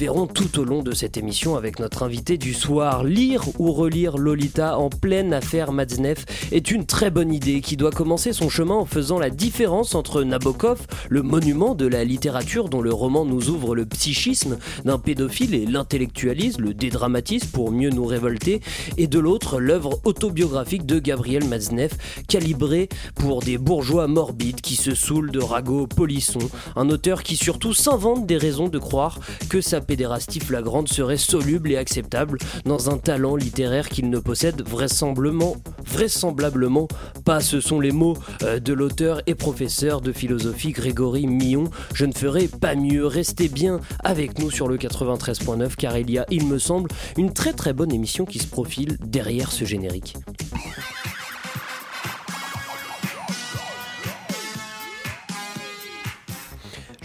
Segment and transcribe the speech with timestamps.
[0.00, 3.04] verrons tout au long de cette émission avec notre invité du soir.
[3.04, 7.90] Lire ou relire Lolita en pleine affaire Matzneff est une très bonne idée qui doit
[7.90, 12.80] commencer son chemin en faisant la différence entre Nabokov, le monument de la littérature dont
[12.80, 18.06] le roman nous ouvre le psychisme d'un pédophile et l'intellectualise, le dédramatise pour mieux nous
[18.06, 18.62] révolter,
[18.96, 24.94] et de l'autre l'œuvre autobiographique de Gabriel Matzneff, calibrée pour des bourgeois morbides qui se
[24.94, 29.20] saoulent de ragots polissons, un auteur qui surtout s'invente des raisons de croire
[29.50, 34.62] que sa pédérastie flagrante serait soluble et acceptable dans un talent littéraire qu'il ne possède
[34.62, 36.86] vraisemblablement, vraisemblablement
[37.24, 37.40] pas.
[37.40, 41.64] Ce sont les mots euh, de l'auteur et professeur de philosophie Grégory Millon.
[41.92, 43.04] Je ne ferai pas mieux.
[43.04, 47.32] Restez bien avec nous sur le 93.9 car il y a, il me semble, une
[47.32, 50.14] très très bonne émission qui se profile derrière ce générique.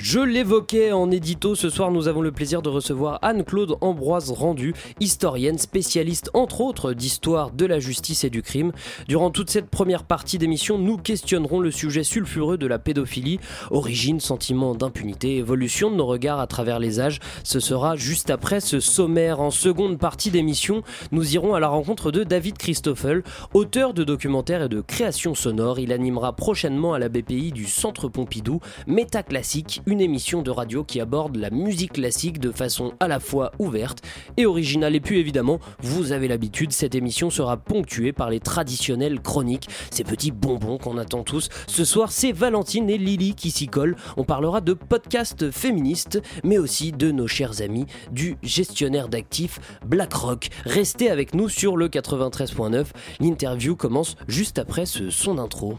[0.08, 4.76] Je l'évoquais en édito, ce soir nous avons le plaisir de recevoir Anne-Claude Ambroise Rendu,
[5.00, 8.72] historienne, spécialiste entre autres d'histoire de la justice et du crime.
[9.08, 13.40] Durant toute cette première partie d'émission, nous questionnerons le sujet sulfureux de la pédophilie,
[13.72, 17.20] origine, sentiment d'impunité, évolution de nos regards à travers les âges.
[17.44, 19.42] Ce sera juste après ce sommaire.
[19.42, 23.24] En seconde partie d'émission, nous irons à la rencontre de David Christoffel,
[23.56, 25.80] auteur de documentaires et de créations sonores.
[25.80, 31.02] Il animera prochainement à la BPI du Centre Pompidou Métaclassique, une émission de radio qui
[31.02, 34.02] aborde la musique classique de façon à la fois ouverte
[34.38, 34.96] et originale.
[34.96, 40.04] Et puis évidemment, vous avez l'habitude, cette émission sera ponctuée par les traditionnelles chroniques, ces
[40.04, 41.50] petits bonbons qu'on attend tous.
[41.68, 43.96] Ce soir, c'est Valentine et Lily qui s'y collent.
[44.16, 50.50] On parlera de podcasts féministes, mais aussi de nos chers amis du gestionnaire d'actifs BlackRock.
[50.66, 52.86] Restez avec nous sur le 93.9.
[53.20, 55.78] L'interview commence juste après ce son d'intro.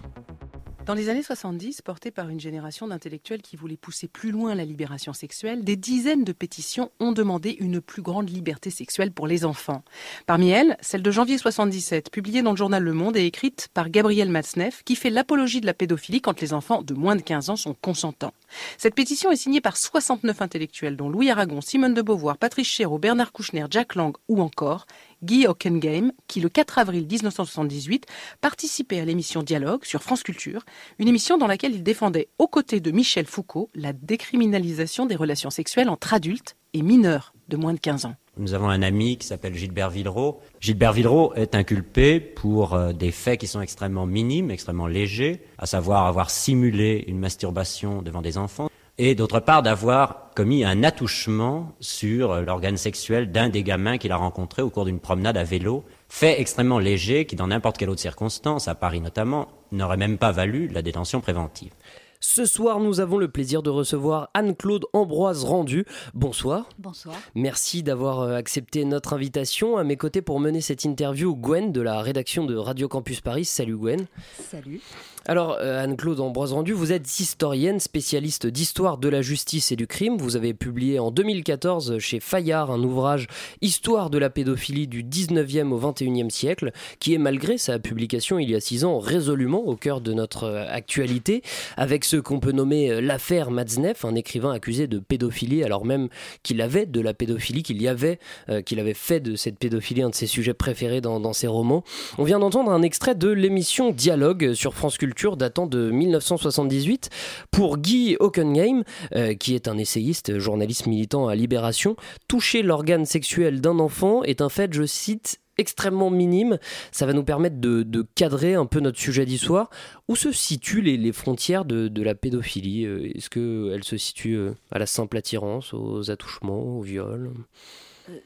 [0.87, 4.65] Dans les années 70, portées par une génération d'intellectuels qui voulaient pousser plus loin la
[4.65, 9.45] libération sexuelle, des dizaines de pétitions ont demandé une plus grande liberté sexuelle pour les
[9.45, 9.83] enfants.
[10.27, 13.91] Parmi elles, celle de janvier 77, publiée dans le journal Le Monde et écrite par
[13.91, 17.50] Gabriel Matzneff, qui fait l'apologie de la pédophilie quand les enfants de moins de 15
[17.50, 18.32] ans sont consentants.
[18.78, 23.00] Cette pétition est signée par 69 intellectuels, dont Louis Aragon, Simone de Beauvoir, Patrice Chéreau,
[23.00, 24.87] Bernard Kouchner, Jack Lang ou encore
[25.22, 28.06] Guy Hockengame, qui le 4 avril 1978
[28.41, 30.65] participait à l'émission Dialogue sur France Culture,
[30.99, 35.50] une émission dans laquelle il défendait aux côtés de Michel Foucault la décriminalisation des relations
[35.50, 38.15] sexuelles entre adultes et mineurs de moins de 15 ans.
[38.38, 40.41] Nous avons un ami qui s'appelle Gilbert Villereau.
[40.60, 45.65] Gilbert Villereau est inculpé pour euh, des faits qui sont extrêmement minimes, extrêmement légers, à
[45.65, 48.69] savoir avoir simulé une masturbation devant des enfants
[48.99, 54.17] et d'autre part d'avoir commis un attouchement sur l'organe sexuel d'un des gamins qu'il a
[54.17, 58.01] rencontré au cours d'une promenade à vélo, fait extrêmement léger qui, dans n'importe quelle autre
[58.01, 61.73] circonstance, à Paris notamment, n'aurait même pas valu la détention préventive.
[62.21, 65.85] Ce soir, nous avons le plaisir de recevoir Anne-Claude Ambroise Rendu.
[66.15, 66.69] Bonsoir.
[66.79, 67.15] Bonsoir.
[67.35, 69.77] Merci d'avoir euh, accepté notre invitation.
[69.77, 73.45] À mes côtés pour mener cette interview, Gwen de la rédaction de Radio Campus Paris.
[73.45, 74.06] Salut Gwen.
[74.51, 74.81] Salut.
[75.28, 79.88] Alors, euh, Anne-Claude Ambroise Rendu, vous êtes historienne, spécialiste d'histoire de la justice et du
[79.88, 80.19] crime.
[80.19, 83.26] Vous avez publié en 2014 chez Fayard un ouvrage
[83.60, 86.70] Histoire de la pédophilie du 19e au 21e siècle,
[87.00, 90.44] qui est, malgré sa publication il y a six ans, résolument au cœur de notre
[90.44, 91.43] euh, actualité,
[91.76, 96.08] avec ce qu'on peut nommer euh, l'affaire Matzneff, un écrivain accusé de pédophilie, alors même
[96.44, 98.20] qu'il avait de la pédophilie, qu'il y avait,
[98.64, 101.82] qu'il avait fait de cette pédophilie un de ses sujets préférés dans, dans ses romans.
[102.16, 107.10] On vient d'entendre un extrait de l'émission Dialogue sur France Culture datant de 1978
[107.50, 108.84] pour Guy Hockenheim,
[109.15, 111.97] euh, qui est un essayiste, journaliste militant à Libération.
[112.28, 116.59] Toucher l'organe sexuel d'un enfant est un fait, je cite, extrêmement minime.
[116.93, 119.71] Ça va nous permettre de, cadrer un peu notre sujet d'histoire.
[120.09, 124.78] Où se situent les, frontières de, la pédophilie euh, Est-ce qu'elles se situent euh, à
[124.78, 127.32] la simple attirance, aux attouchements, au viol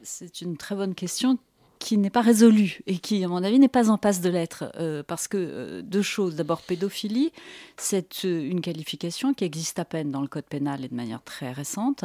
[0.03, 1.39] C'est une très bonne question
[1.81, 4.71] qui n'est pas résolu et qui, à mon avis, n'est pas en passe de l'être.
[4.77, 6.37] Euh, parce que euh, deux choses.
[6.37, 7.33] D'abord, pédophilie,
[7.79, 11.23] c'est euh, une qualification qui existe à peine dans le code pénal et de manière
[11.23, 12.05] très récente.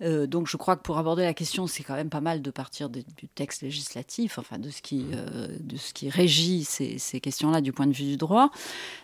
[0.00, 2.90] donc, je crois que pour aborder la question, c'est quand même pas mal de partir
[2.90, 3.02] du
[3.34, 5.06] texte législatif, enfin de ce qui,
[5.58, 8.50] de ce qui régit ces, ces questions-là du point de vue du droit.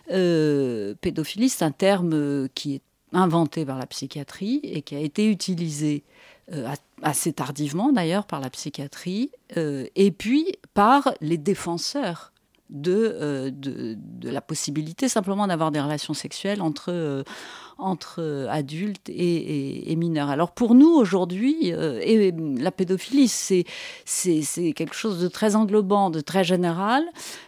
[0.07, 2.81] pédophilie, c'est un terme qui est
[3.11, 6.03] inventé par la psychiatrie et qui a été utilisé
[7.01, 12.31] assez tardivement d'ailleurs par la psychiatrie, euh, et puis par les défenseurs
[12.69, 13.97] de, euh, de,
[14.29, 17.23] la possibilité simplement d'avoir des relations sexuelles entre,
[17.77, 20.29] entre adultes et, mineurs.
[20.29, 23.65] Alors pour nous aujourd'hui, et la pédophilie, c'est
[24.73, 27.03] quelque chose de très englobant, de très général.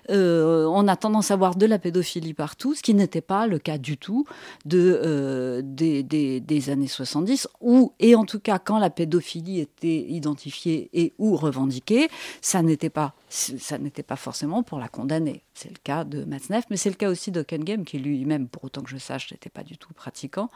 [0.10, 3.78] on a tendance à voir de la pédophilie partout, ce qui n'était pas le cas
[3.78, 4.26] du tout
[4.66, 10.06] de, des, des, des, années 70, où, et en tout cas quand la pédophilie était
[10.08, 12.08] identifiée et ou revendiquée,
[12.42, 15.44] ça n'était pas ça n'était pas forcément pour la condamner.
[15.54, 18.82] C'est le cas de Matzneff, mais c'est le cas aussi d'Ockengame, qui lui-même, pour autant
[18.82, 20.50] que je sache, n'était pas du tout pratiquant,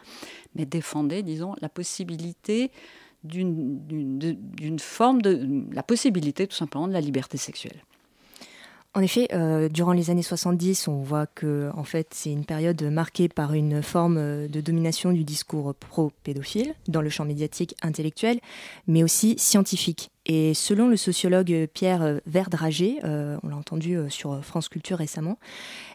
[0.56, 2.71] mais défendait, disons, la possibilité
[3.23, 5.65] d'une forme de...
[5.73, 7.83] la possibilité tout simplement de la liberté sexuelle.
[8.93, 12.83] En effet, euh, durant les années 70, on voit que en fait, c'est une période
[12.83, 18.41] marquée par une forme euh, de domination du discours pro-pédophile dans le champ médiatique intellectuel,
[18.88, 20.11] mais aussi scientifique.
[20.25, 25.39] Et selon le sociologue Pierre Verdrager, euh, on l'a entendu sur France Culture récemment,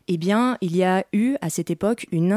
[0.08, 2.37] eh bien, il y a eu à cette époque une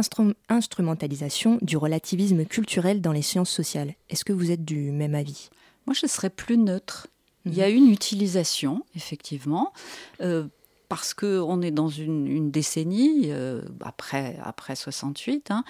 [0.50, 3.94] instrumentalisation du relativisme culturel dans les sciences sociales.
[4.10, 5.50] Est-ce que vous êtes du même avis?
[5.88, 7.08] Moi, je serais plus neutre.
[7.50, 9.74] Il y a une utilisation, effectivement,
[10.22, 10.46] euh,
[10.90, 15.64] parce qu'on est dans une, décennie, euh, après, après 68, hein,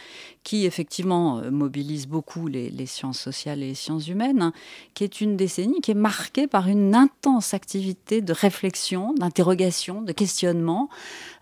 [0.44, 4.54] qui effectivement euh, mobilise beaucoup les, sciences sociales et les sciences humaines, hein,
[4.94, 10.13] qui est une décennie qui est marquée par une intense activité de réflexion, d'interrogation, de
[10.13, 10.89] questionnement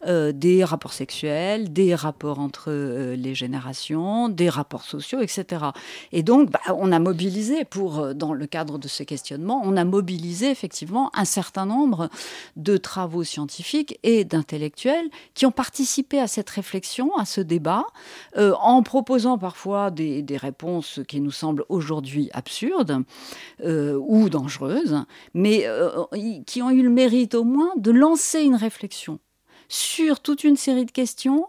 [0.07, 5.65] euh, des rapports sexuels, des rapports entre les générations, des rapports sociaux, etc.
[6.11, 9.85] Et donc, bah, on a mobilisé, pour, dans le cadre de ce questionnement, on a
[9.85, 12.09] mobilisé effectivement un certain nombre
[12.55, 13.66] de travaux scientifiques
[14.03, 17.85] et d'intellectuels qui ont participé à cette réflexion, à ce débat,
[18.37, 23.03] euh, en proposant parfois des, réponses qui nous semblent aujourd'hui absurdes
[23.63, 25.03] euh, ou dangereuses,
[25.33, 26.03] mais euh,
[26.45, 29.19] qui ont eu le mérite au moins de lancer une réflexion
[29.69, 31.47] sur toute une série de questions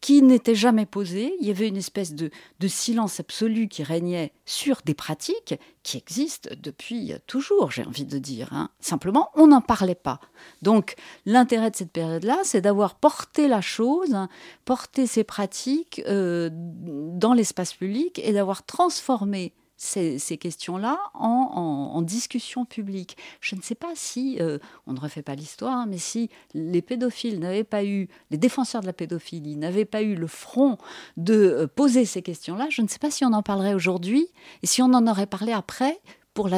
[0.00, 1.34] qui n'était jamais posée.
[1.40, 2.30] Il y avait une espèce de,
[2.66, 8.48] silence absolu qui régnait sur des pratiques qui existent depuis toujours, j'ai envie de dire.
[8.52, 8.70] Hein.
[8.80, 10.20] Simplement, on n'en parlait pas.
[10.62, 10.94] Donc,
[11.26, 14.16] l'intérêt de cette période-là, c'est d'avoir porté la chose,
[14.64, 23.16] porté ces pratiques euh, dans l'espace public et d'avoir transformé ces, questions-là en, discussion publique.
[23.40, 26.82] Je ne sais pas si, euh, on ne refait pas l'histoire, hein, mais si les
[26.82, 30.76] pédophiles n'avaient pas eu, les défenseurs de la pédophilie n'avaient pas eu le front
[31.16, 34.28] de euh, poser ces questions-là, je ne sais pas si on en parlerait aujourd'hui
[34.62, 35.98] et si on en aurait parlé après
[36.34, 36.50] pour,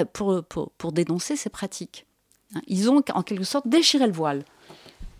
[0.76, 2.06] pour dénoncer ces pratiques.
[2.54, 4.44] Hein, ils ont en quelque sorte déchiré le voile.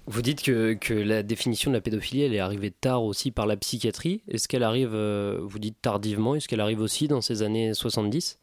[0.07, 3.47] Vous dites que, que, la définition de la pédophilie, elle est arrivée tard aussi par
[3.47, 4.23] la psychiatrie.
[4.29, 8.39] Est-ce qu'elle arrive, euh, vous dites tardivement, est-ce qu'elle arrive aussi dans ces années 70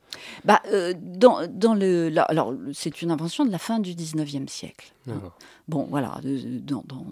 [0.45, 4.94] bah, euh, dans, dans, le, alors, c'est une invention de la fin du 19e siècle.
[5.67, 6.19] Bon, voilà.
[6.23, 7.06] Dans, dans,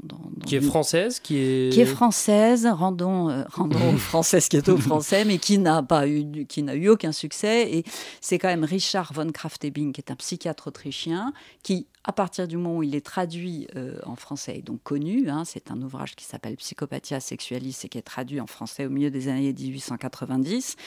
[0.45, 1.73] qui est française qui est...
[1.73, 5.81] qui est française, rendons, euh, rendons aux Françaises qui est au français, mais qui n'a
[5.81, 7.71] pas eu, qui n'a eu aucun succès.
[7.71, 7.83] Et
[8.21, 11.33] c'est quand même Richard von Kraftebing, qui est un psychiatre autrichien,
[11.63, 15.29] qui, à partir du moment où il est traduit euh, en français, est donc connu,
[15.29, 18.89] hein, c'est un ouvrage qui s'appelle Psychopathia sexualis et qui est traduit en français au
[18.89, 20.77] milieu des années 1890,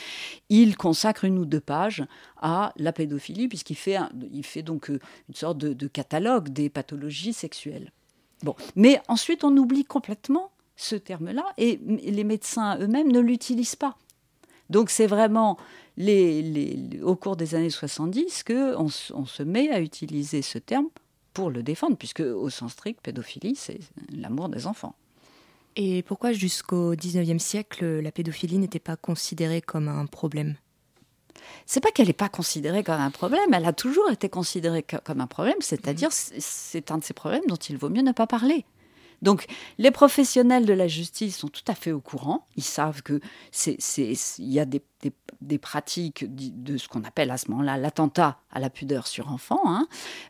[0.49, 2.03] il consacre une ou deux pages
[2.41, 3.99] à la pédophilie, puisqu'il fait,
[4.43, 7.93] fait donc euh, une sorte de, catalogue des pathologies sexuelles.
[8.43, 8.57] Bon.
[8.75, 13.99] Mais ensuite, on oublie complètement ce terme-là et les médecins eux-mêmes ne l'utilisent pas.
[14.71, 15.59] Donc c'est vraiment
[15.99, 20.89] les, au cours des années 70 qu'on on se met à utiliser ce terme
[21.41, 23.79] pour le défendre, puisque au sens strict, pédophilie, c'est
[24.13, 24.95] l'amour des enfants.
[25.75, 30.57] Et pourquoi jusqu'au 19e siècle, la pédophilie n'était pas considérée comme un problème?
[31.65, 35.23] C'est pas qu'elle n'est pas considérée comme un problème, elle a toujours été considérée comme
[35.23, 38.67] un problème, c'est-à-dire c'est un de ces problèmes dont il vaut mieux ne pas parler.
[39.23, 39.47] Donc
[39.79, 43.19] les professionnels de la justice sont tout à fait au courant, ils savent que
[43.51, 43.79] c'est
[44.39, 44.83] il y a des
[45.41, 49.61] des, pratiques de ce qu'on appelle à ce moment-là l'attentat à la pudeur sur enfant,
[49.65, 49.87] hein,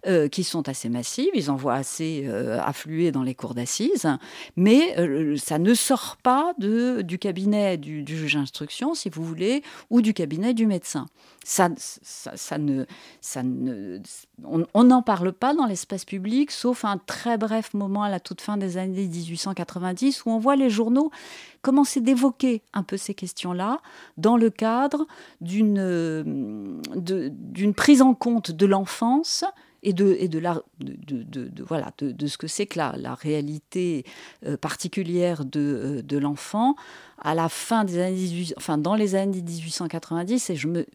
[0.07, 1.31] euh, qui sont assez massives.
[1.35, 4.09] Ils en voient assez euh, affluer dans les cours d'assises,
[4.57, 9.63] mais euh, ça ne sort pas de, du cabinet du, juge d'instruction, si vous voulez,
[9.89, 11.07] ou du cabinet du médecin.
[11.45, 12.85] Ça, ça, ne,
[13.21, 13.99] ça ne,
[14.45, 18.41] on n'en parle pas dans l'espace public, sauf un très bref moment à la toute
[18.43, 21.11] fin des années 1890 où on voit les journaux
[21.63, 23.81] commencer d'évoquer un peu ces questions-là
[24.17, 25.07] dans le cadre
[25.41, 29.45] d'une d'une prise en compte de l'enfance
[29.83, 33.15] et de, et de, la, de, de, voilà, de, ce que c'est que la, la
[33.15, 34.05] réalité
[34.45, 36.77] euh, particulière de, euh, de l'enfant.
[37.19, 40.87] À la fin des années 18, enfin dans les années 1890 et je me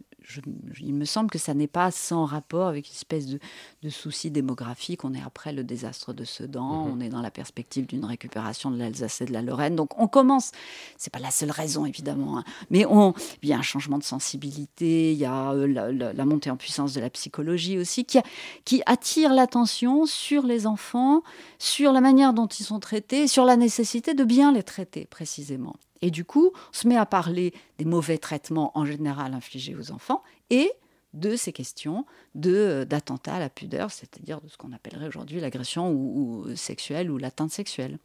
[0.81, 3.39] il me semble que ça n'est pas sans rapport avec une espèce de,
[3.83, 5.03] de souci démographique.
[5.03, 6.93] On est après le désastre de Sedan, mhm.
[6.93, 9.75] on est dans la perspective d'une récupération de l'Alsace et de la Lorraine.
[9.75, 10.51] Donc on commence,
[10.97, 14.03] c'est pas la seule raison évidemment, hein, mais on, il y a un changement de
[14.03, 18.19] sensibilité, il y a euh, la, montée en puissance de la psychologie aussi, qui,
[18.65, 21.21] qui attire l'attention sur les enfants,
[21.59, 25.75] sur la manière dont ils sont traités, sur la nécessité de bien les traiter précisément.
[26.05, 29.91] Et du coup, on se met à parler des mauvais traitements en général infligés aux
[29.91, 30.21] enfants
[30.51, 30.71] et
[31.15, 32.05] de ces questions
[32.45, 37.17] euh, d'attentat à la pudeur, c'est-à-dire de ce qu'on appellerait aujourd'hui l'agression ou, sexuelle ou
[37.17, 37.97] l'atteinte sexuelle.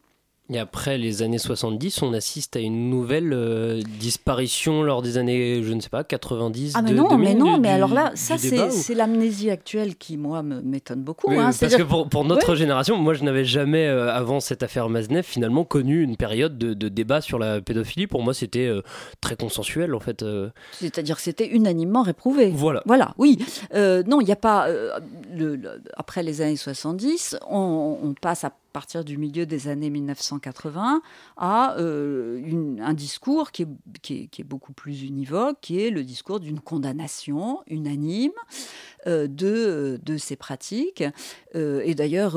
[0.53, 5.63] Et après les années 70, on assiste à une nouvelle euh, disparition lors des années,
[5.63, 6.73] je ne sais pas, 90.
[6.75, 11.03] Ah mais non, mais non, mais alors là, ça c'est l'amnésie actuelle qui, moi, m'étonne
[11.03, 11.31] beaucoup.
[11.31, 15.23] Hein, parce que pour, notre génération, moi je n'avais jamais, euh, avant cette affaire Maznev,
[15.23, 18.09] finalement connu une période de, débat sur la pédophilie.
[18.09, 18.83] Pour moi, c'était euh,
[19.21, 20.25] très consensuel en fait.
[20.73, 22.51] C'est-à-dire que c'était unanimement réprouvé.
[22.51, 22.83] Voilà.
[22.87, 23.39] Voilà, oui.
[23.73, 24.67] non, il n'y a pas...
[25.33, 25.61] Le,
[25.97, 31.03] après les années 70, on, on passe à partir du milieu des années 1980
[31.37, 37.61] à euh, un discours qui est, beaucoup plus univoque, qui est le discours d'une condamnation
[37.67, 38.33] unanime
[39.07, 41.05] euh, de, de, ces pratiques,
[41.55, 42.37] euh, et d'ailleurs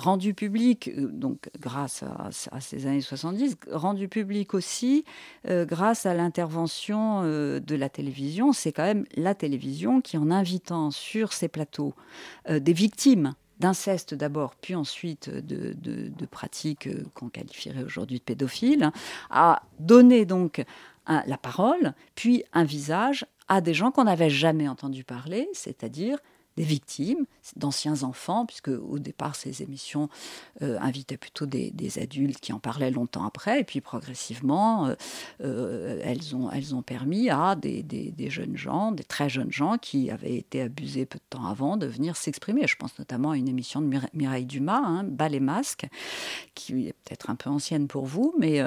[0.00, 5.04] rendu public, donc grâce à, à, ces années 70, rendu public aussi
[5.46, 8.52] grâce à l'intervention de la télévision.
[8.52, 11.94] C'est quand même la télévision qui, en invitant sur ses plateaux
[12.48, 18.90] des victimes d'inceste d'abord, puis ensuite de, pratiques qu'on qualifierait aujourd'hui de pédophiles,
[19.30, 20.64] a donné donc
[21.06, 26.18] la parole, puis un visage à des gens qu'on n'avait jamais entendu parler, c'est-à-dire
[26.56, 30.08] des victimes, d'anciens enfants, puisque au départ ces émissions
[30.62, 34.94] euh, invitaient plutôt des, adultes qui en parlaient longtemps après, et puis progressivement euh,
[35.42, 39.78] euh, elles, ont, elles ont permis à des, des, jeunes gens, des très jeunes gens
[39.78, 42.66] qui avaient été abusés peu de temps avant de venir s'exprimer.
[42.66, 45.86] Je pense notamment à une émission de Mireille Dumas, hein, Bal et Masque,
[46.54, 48.60] qui est peut-être un peu ancienne pour vous, mais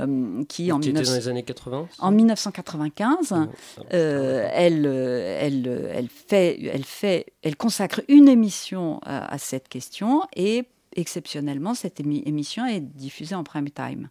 [0.48, 3.34] qui en, dans les années 80 en 1995,
[3.90, 11.76] elle, elle, elle fait, elle fait, elle consacre une émission à, cette question et exceptionnellement,
[11.76, 14.10] cette émission est diffusée en prime time.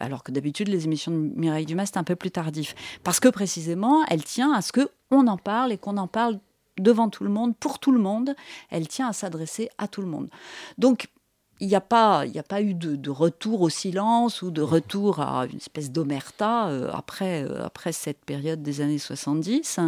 [0.00, 2.74] Alors que d'habitude les émissions de Mireille Dumas c'est un peu plus tardif.
[3.04, 6.40] Parce que précisément elle tient à ce que on en parle et qu'on en parle
[6.80, 8.34] devant tout le monde pour tout le monde.
[8.70, 10.28] Elle tient à s'adresser à tout le monde.
[10.76, 11.10] Donc
[11.60, 15.20] il n'y a, pas, il a pas eu de, retour au silence ou de retour
[15.20, 19.78] à une espèce d'omerta euh, après, euh, après cette période des années 70.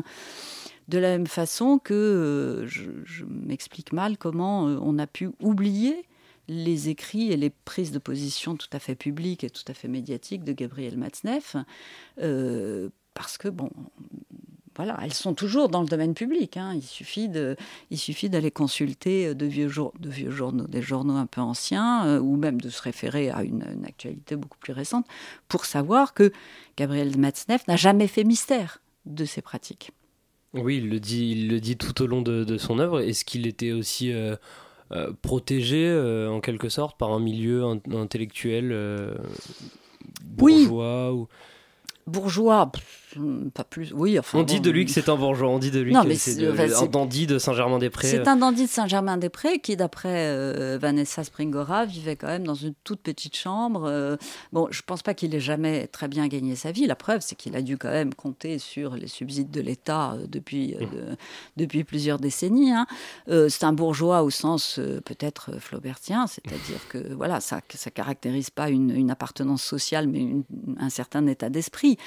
[0.93, 6.05] De la même façon que euh, je, m'explique mal comment euh, on a pu oublier
[6.49, 9.89] les écrits et les prises de position tout à fait publiques et tout à fait
[9.89, 11.57] médiatiques de Gabriel Matzneff,
[12.21, 13.71] euh, parce que, bon,
[14.77, 16.59] voilà, elles sont toujours dans le domaine public.
[16.59, 16.75] Hein.
[16.75, 23.45] Il suffit d'aller consulter des journaux un peu anciens, ou même de se référer à
[23.45, 25.07] une, actualité beaucoup plus récente,
[25.49, 26.33] pour savoir que
[26.77, 29.91] Gabriel Matzneff n'a jamais fait mystère de ces pratiques.
[30.55, 33.01] Oui, il le dit, il le dit tout au long de, son œuvre.
[33.01, 34.37] Est-ce qu'il était aussi euh,
[34.93, 38.77] euh, protégé euh, en quelque sorte par un milieu intellectuel
[40.25, 41.29] bourgeois ou
[42.07, 42.71] bourgeois,
[43.55, 43.93] pas plus.
[43.95, 44.39] Oui, enfin.
[44.39, 45.49] On dit de lui que c'est un bourgeois.
[45.49, 48.09] On dit de lui que c'est un dandy de Saint-Germain-des-Prés.
[48.09, 52.75] C'est un dandy de Saint-Germain-des-Prés qui, d'après euh, Vanessa Springora, vivait quand même dans une
[52.85, 53.85] toute petite chambre.
[53.87, 54.17] Euh,
[54.53, 56.87] bon, je pense pas qu'il ait jamais très bien gagné sa vie.
[56.87, 60.27] La preuve, c'est qu'il a dû quand même compter sur les subsides de l'État euh,
[60.27, 61.17] depuis mmh.
[61.57, 62.73] depuis plusieurs décennies.
[62.73, 62.87] Hein.
[63.27, 68.91] c'est un bourgeois au sens peut-être flaubertien, c'est-à-dire que voilà, ça ça caractérise pas une,
[68.91, 70.27] une appartenance sociale, mais
[70.79, 71.99] un certain état d'esprit.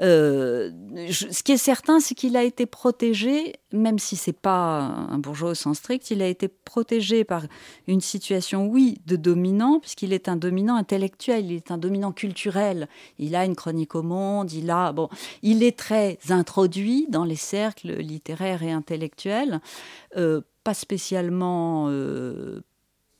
[0.00, 5.18] Euh, ce qui est certain, c'est qu'il a été protégé, même si c'est pas un
[5.18, 7.44] bourgeois au sens strict, il a été protégé par
[7.86, 12.88] une situation, oui, de dominant, puisqu'il est un dominant intellectuel, il est un dominant culturel.
[13.18, 15.08] Il a une chronique au monde, il a, bon,
[15.42, 19.60] il est très introduit dans les cercles littéraires et intellectuels,
[20.16, 22.62] euh, pas spécialement, euh,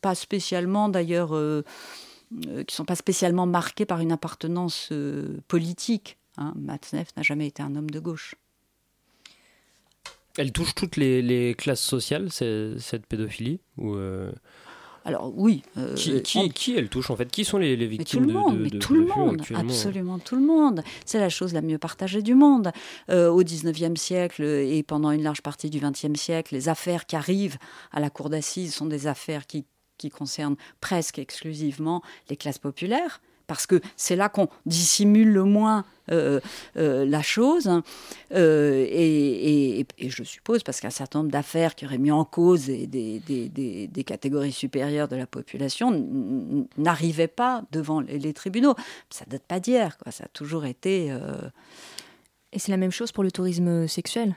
[0.01, 1.35] pas spécialement d'ailleurs.
[2.67, 4.91] qui sont pas spécialement marqués par une appartenance
[5.49, 8.35] politique Hein, Matzneff n'a jamais été un homme de gauche.
[10.39, 14.33] Elle touche toutes les, classes sociales, cette pédophilie ou euh,
[15.05, 15.63] Alors oui.
[15.77, 17.31] Euh, qui, elle touche en fait?
[17.31, 20.43] Qui sont les, victimes tout le monde, de, mais tout le monde, absolument tout le
[20.43, 20.83] monde.
[21.05, 22.73] C'est la chose la mieux partagée du monde.
[23.11, 27.17] Euh, au XIXe siècle et pendant une large partie du XXe siècle, les affaires qui
[27.17, 27.59] arrivent
[27.93, 29.67] à la cour d'assises sont des affaires qui,
[29.99, 35.85] qui concernent presque exclusivement les classes populaires parce que c'est là qu'on dissimule le moins
[36.11, 36.41] euh,
[36.77, 37.71] euh, la chose.
[38.35, 44.05] Euh, et, je suppose, parce qu'un certain nombre d'affaires qui auraient mis en cause des,
[44.07, 48.75] catégories supérieures de la population n'arrivaient pas devant les, tribunaux.
[49.11, 51.17] Ça date pas d'hier, ça a toujours été...
[52.55, 54.37] Et c'est la même chose pour le tourisme sexuel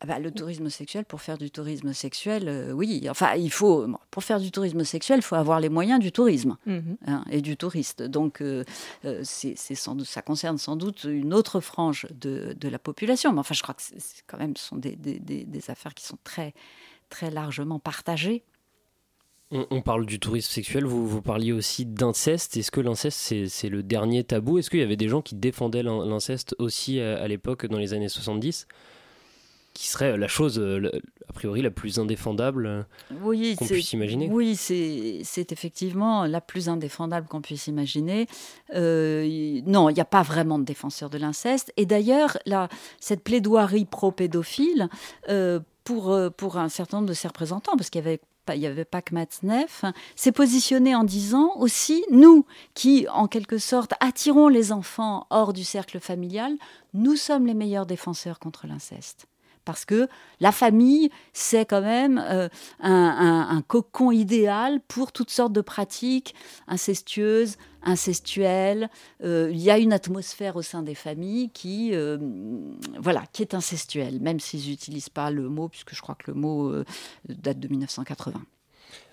[0.00, 3.08] ah bah, le tourisme sexuel, pour faire du tourisme sexuel, euh, oui.
[3.10, 6.56] Enfin, il faut, pour faire du tourisme sexuel, il faut avoir les moyens du tourisme
[6.66, 6.96] mhm.
[7.08, 8.04] hein, et du touriste.
[8.04, 8.62] Donc, euh,
[9.04, 13.32] euh, c'est, sans doute, ça concerne sans doute une autre frange de, de la population.
[13.32, 16.04] Mais enfin, je crois que c'est, quand même, ce sont des, des, des, affaires qui
[16.04, 16.54] sont très,
[17.08, 18.44] très largement partagées.
[19.50, 22.56] On, parle du tourisme sexuel, vous, vous parliez aussi d'inceste.
[22.58, 24.58] Est-ce que l'inceste, c'est, c'est le dernier tabou?
[24.58, 27.94] Est-ce qu'il y avait des gens qui défendaient l'inceste aussi à, à l'époque, dans les
[27.94, 28.68] années 70
[29.78, 30.90] qui serait la chose, euh,
[31.28, 32.82] a priori, la plus indéfendable euh,
[33.22, 34.28] oui, qu'on puisse imaginer.
[34.28, 38.26] Oui, c'est effectivement la plus indéfendable qu'on puisse imaginer.
[38.74, 41.72] Euh, non, il n'y a pas vraiment de défenseur de l'inceste.
[41.76, 42.38] Et d'ailleurs,
[42.98, 44.88] cette plaidoirie pro-pédophile,
[45.84, 48.20] pour, pour un certain nombre de ses représentants, parce qu'il y avait
[48.54, 49.84] il n'y avait pas que Matzneff,
[50.16, 55.64] s'est positionné en disant aussi, nous qui, en quelque sorte, attirons les enfants hors du
[55.64, 56.54] cercle familial,
[56.94, 59.28] nous sommes les meilleurs défenseurs contre l'inceste
[59.68, 60.08] parce que
[60.40, 62.48] la famille, c'est quand même euh,
[62.80, 66.34] un, cocon idéal pour toutes sortes de pratiques
[66.68, 68.88] incestueuses, incestuelles.
[69.22, 72.16] Euh, il y a une atmosphère au sein des familles qui, euh,
[72.98, 76.34] voilà, qui est incestuelle, même s'ils n'utilisent pas le mot, puisque je crois que le
[76.34, 76.72] mot
[77.28, 78.40] date de 1980.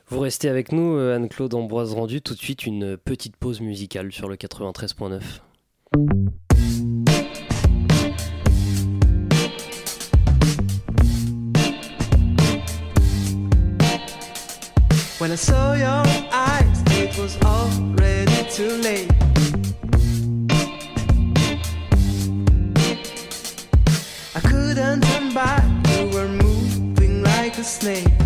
[0.07, 2.21] Vous restez avec nous, Anne-Claude Ambroise Rendu.
[2.21, 5.19] Tout de suite, une petite pause musicale sur le 93.9.
[15.25, 19.11] When I saw your eyes, it was already too late.
[24.35, 25.65] I couldn't turn back,
[25.97, 28.24] you were moving like a snake.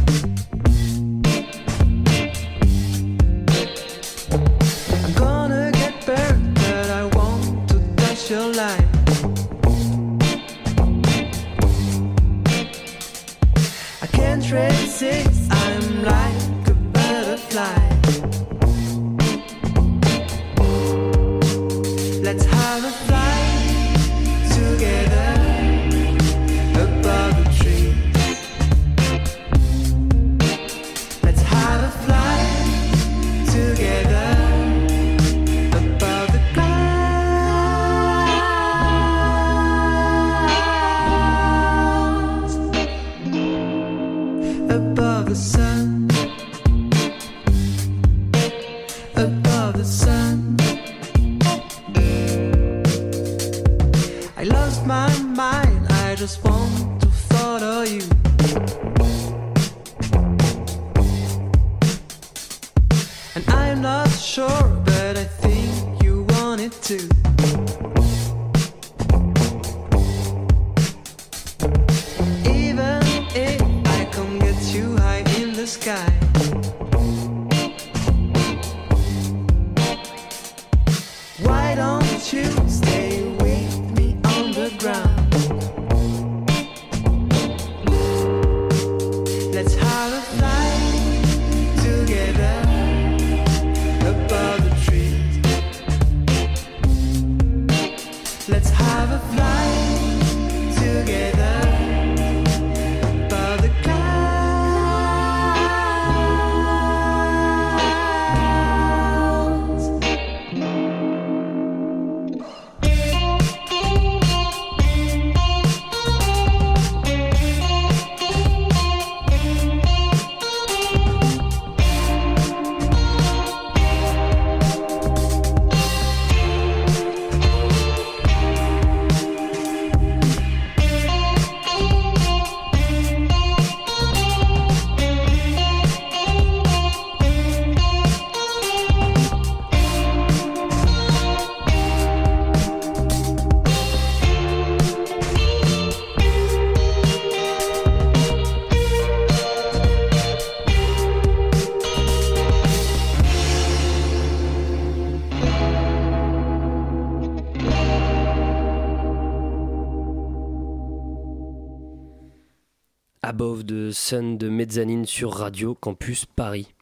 [164.12, 166.74] De Mezzanine sur Radio Campus Paris.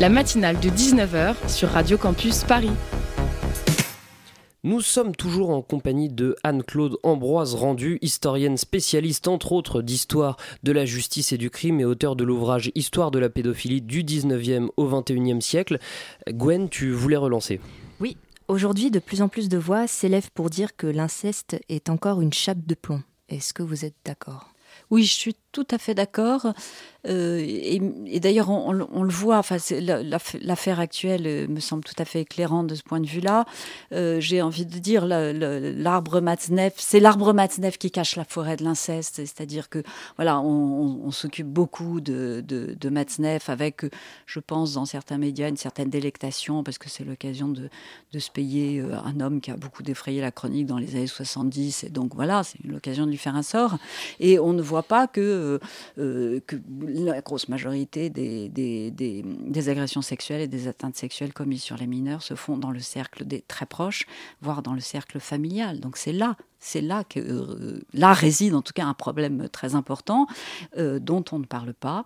[0.00, 2.70] La matinale de 19h sur Radio Campus Paris.
[4.62, 10.70] Nous sommes toujours en compagnie de Anne-Claude Ambroise Rendu, historienne spécialiste entre autres d'histoire de
[10.70, 14.68] la justice et du crime et auteur de l'ouvrage Histoire de la pédophilie du 19e
[14.76, 15.80] au 21e siècle.
[16.28, 17.60] Gwen, tu voulais relancer?
[17.98, 22.20] Oui, aujourd'hui de plus en plus de voix s'élèvent pour dire que l'inceste est encore
[22.20, 23.02] une chape de plomb.
[23.28, 24.52] Est-ce que vous êtes d'accord?
[24.90, 26.52] Oui, je suis tout à fait d'accord.
[27.08, 29.56] Euh, et, d'ailleurs, on, le voit, enfin,
[30.40, 33.44] l'affaire actuelle euh, me semble tout à fait éclairante de ce point de vue-là.
[33.92, 38.64] Euh, j'ai envie de dire, l'arbre Matzneff, c'est l'arbre Matzneff qui cache la forêt de
[38.64, 39.16] l'inceste.
[39.16, 39.82] C'est-à-dire que,
[40.16, 43.82] voilà, on, s'occupe beaucoup de, de, Matzneff avec,
[44.26, 47.68] je pense, dans certains médias, une certaine délectation, parce que c'est l'occasion de,
[48.12, 51.84] de, se payer un homme qui a beaucoup défrayé la chronique dans les années 70.
[51.84, 53.76] Et donc, voilà, c'est l'occasion de lui faire un sort.
[54.20, 55.60] Et on ne voit pas que,
[55.96, 62.22] que la grosse majorité des, agressions sexuelles et des atteintes sexuelles commises sur les mineurs
[62.22, 64.06] se font dans le cercle des très proches,
[64.40, 65.80] voire dans le cercle familial.
[65.80, 69.74] Donc c'est là c'est là que euh, là réside en tout cas un problème très
[69.74, 70.26] important
[70.78, 72.04] euh, dont on ne parle pas.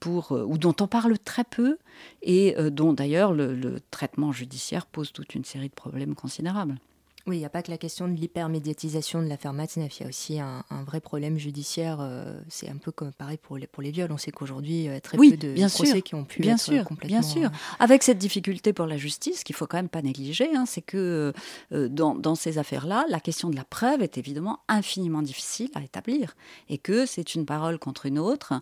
[0.00, 1.76] Pour, euh, ou dont on parle très peu
[2.22, 6.78] et dont d'ailleurs le traitement judiciaire pose toute une série de problèmes considérables.
[7.28, 10.06] Oui, il n'y a pas que la question de l'hypermédiatisation de l'affaire Matzneff, il y
[10.06, 11.98] a aussi un, vrai problème judiciaire.
[12.00, 14.10] Euh, c'est un peu comme pareil pour les, pour les viols.
[14.10, 17.20] On sait qu'aujourd'hui, a très peu de procès qui ont pu bien être sûr, complètement...
[17.20, 20.64] Bien sûr, avec cette difficulté pour la justice qu'il faut quand même pas négliger, hein,
[20.66, 21.34] c'est que
[21.72, 25.82] euh, dans, dans, ces affaires-là, la question de la preuve est évidemment infiniment difficile à
[25.82, 26.34] établir
[26.70, 28.54] et que c'est une parole contre une autre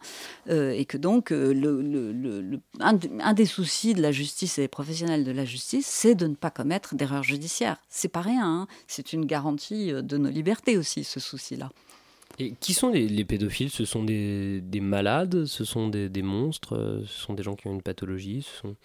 [0.51, 4.69] euh, et que donc le, le, un, un, des soucis de la justice et des
[4.69, 7.77] professionnels de la justice, c'est de ne pas commettre d'erreurs judiciaires.
[7.89, 8.45] C'est pas rien.
[8.45, 8.56] Hein.
[8.57, 8.67] Hein.
[8.87, 11.71] C'est une garantie euh, de nos libertés aussi, ce souci-là.
[12.39, 13.71] Et qui sont les, pédophiles?
[13.71, 15.47] Ce sont des, malades?
[15.47, 17.03] Ce sont des, des, monstres?
[17.07, 18.43] Ce sont des gens qui ont une pathologie?
[18.43, 18.77] Ce sont...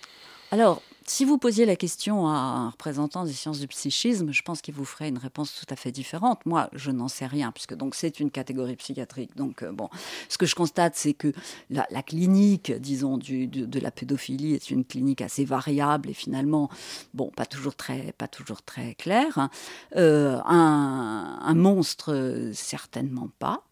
[0.52, 4.62] Alors, si vous posiez la question à un représentant des sciences du psychisme, je pense
[4.62, 6.46] qu'il vous ferait une réponse tout à fait différente.
[6.46, 9.36] Moi, je n'en sais rien, puisque donc c'est une catégorie psychiatrique.
[9.36, 9.90] Donc, euh, bon,
[10.30, 11.34] ce que je constate, c'est que
[11.70, 16.70] la, clinique, disons, de, la pédophilie est une clinique assez variable et finalement,
[17.14, 19.50] bon, pas toujours très, pas toujours très claire.
[19.96, 23.64] Euh, un, monstre, certainement pas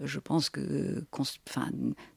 [0.00, 1.06] je pense que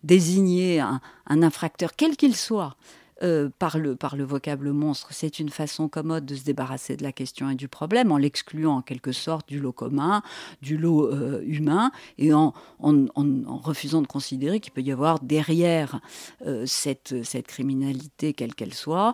[0.04, 2.76] désigner un infracteur, quel qu'il soit,
[3.24, 7.04] euh, par, le, par le vocable monstre, c'est une façon commode de se débarrasser de
[7.04, 10.22] la question et du problème en l'excluant en quelque sorte du lot commun,
[10.62, 16.00] du lot euh, humain, et en, en, refusant de considérer qu'il peut y avoir derrière
[16.46, 19.14] euh, cette, cette criminalité, quelle qu'elle soit,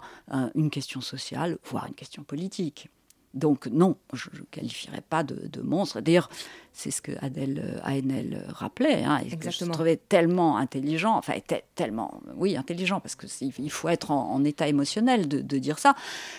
[0.56, 2.90] une question sociale, voire une question politique.
[3.36, 6.00] Donc non, je ne qualifierais pas de, monstre.
[6.00, 6.30] D'ailleurs,
[6.72, 11.34] c'est ce que Adèle Haenel rappelait, hein, et que je trouvais tellement intelligent, enfin
[11.76, 15.96] tellement, oui, intelligent, parce qu'il faut être en, état émotionnel de, dire ça.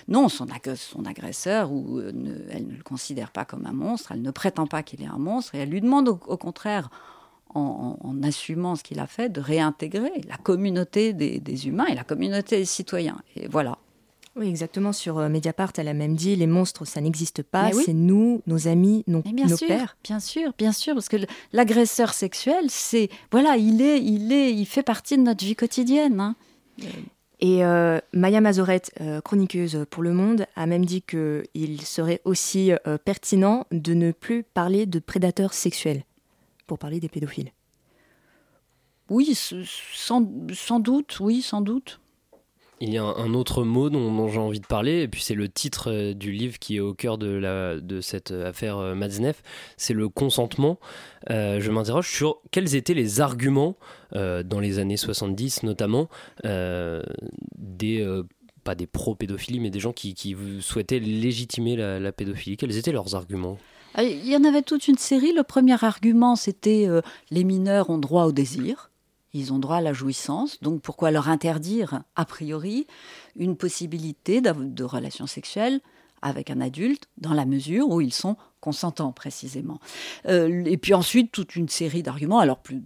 [0.09, 2.13] Non, son, son agresseur, ou, euh,
[2.51, 5.19] elle ne le considère pas comme un monstre, elle ne prétend pas qu'il est un
[5.19, 6.89] monstre, et elle lui demande au, contraire,
[7.55, 12.05] en, assumant ce qu'il a fait, de réintégrer la communauté des, des, humains et la
[12.05, 13.19] communauté des citoyens.
[13.35, 13.79] Et voilà,
[14.37, 14.93] oui, exactement.
[14.93, 17.73] Sur euh, Mediapart, elle a même dit les monstres, ça n'existe pas.
[17.73, 19.97] C'est nous, nos amis, nos, bien sûr, pères.
[20.05, 21.17] Bien sûr, bien sûr, parce que
[21.53, 26.21] l'agresseur sexuel, c'est voilà, il est, il est, il fait partie de notre vie quotidienne.
[26.21, 26.37] Hein.
[27.41, 32.73] Et euh, Maya Mazorette, euh, chroniqueuse pour Le Monde, a même dit qu'il serait aussi
[33.05, 36.05] pertinent de ne plus parler de prédateurs sexuels
[36.67, 37.53] pour parler des pédophiles.
[39.09, 42.01] Oui, sans, sans doute, oui, sans doute.
[42.81, 45.49] Il y a un autre mot dont, j'ai envie de parler, et puis c'est le
[45.49, 49.43] titre euh, du livre qui est au cœur de, cette affaire euh, Matzneff,
[49.79, 50.79] c'est le consentement.
[51.31, 53.77] Euh, je m'interroge sur quels étaient les arguments,
[54.13, 56.09] dans les années 70 notamment,
[56.45, 58.23] des,
[58.63, 62.57] pas des pro-pédophilie, mais des gens qui, qui souhaitaient légitimer la, la, pédophilie.
[62.57, 63.59] Quels étaient leurs arguments?
[63.95, 65.33] Ah, Il y en avait toute une série.
[65.33, 66.89] Le premier argument, c'était
[67.31, 68.91] les mineurs ont droit au désir
[69.37, 72.87] ils ont droit à la jouissance, donc pourquoi leur interdire, a priori,
[73.37, 75.81] une possibilité de relations sexuelles
[76.23, 79.79] avec un adulte dans la mesure où ils sont consentants précisément.
[80.27, 82.83] Euh, et puis ensuite toute une série d'arguments, alors plus,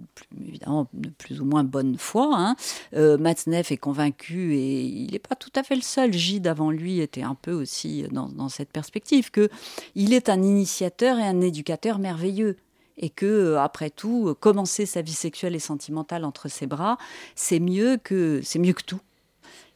[0.47, 2.29] évidemment de plus ou moins bonne foi.
[2.33, 2.57] Hein.
[2.95, 6.13] Euh, Matzneff est convaincu et il n'est pas tout à fait le seul.
[6.13, 9.49] Gide avant lui était un peu aussi dans, dans cette perspective que
[9.95, 12.57] il est un initiateur et un éducateur merveilleux
[13.01, 16.99] et que euh, après tout euh, commencer sa vie sexuelle et sentimentale entre ses bras
[17.35, 19.01] c'est mieux que c'est mieux que tout.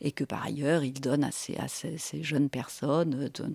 [0.00, 3.48] Et que par ailleurs il donne à ces, à ces, jeunes personnes euh,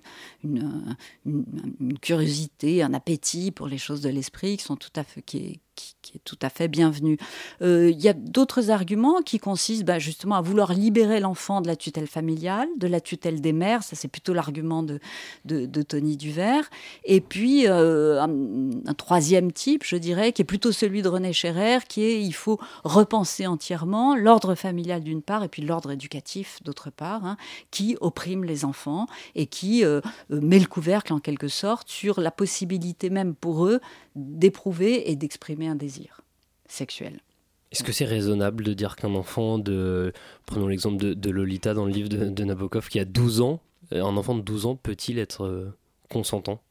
[0.44, 5.62] une, curiosité, un appétit pour les choses de l'esprit qui sont tout à fait qui,
[6.10, 7.18] qui est tout à fait bienvenu.
[7.62, 11.68] Euh, il y a d'autres arguments qui consistent bah, justement à vouloir libérer l'enfant de
[11.68, 15.00] la tutelle familiale, de la tutelle des mères, ça c'est plutôt l'argument de,
[15.84, 16.70] Tony Duvert.
[17.06, 21.80] Et puis euh, un, troisième type, je dirais, qui est plutôt celui de René Scherrer,
[21.88, 26.90] qui est il faut repenser entièrement l'ordre familial d'une part et puis l'ordre éducatif d'autre
[26.90, 27.38] part, hein,
[27.72, 32.32] qui opprime les enfants et qui euh, met le couvercle en quelque sorte sur la
[32.32, 33.80] possibilité même pour eux
[34.16, 36.00] d'éprouver et d'exprimer un désir
[36.72, 37.20] sexuel.
[37.72, 40.12] Est-ce que c'est raisonnable de dire qu'un enfant de,
[40.46, 43.60] prenons l'exemple de, Lolita dans le livre de, Nabokov qui a 12 ans,
[43.94, 45.76] euh, un enfant de 12 ans peut-il être euh,
[46.10, 46.62] consentant?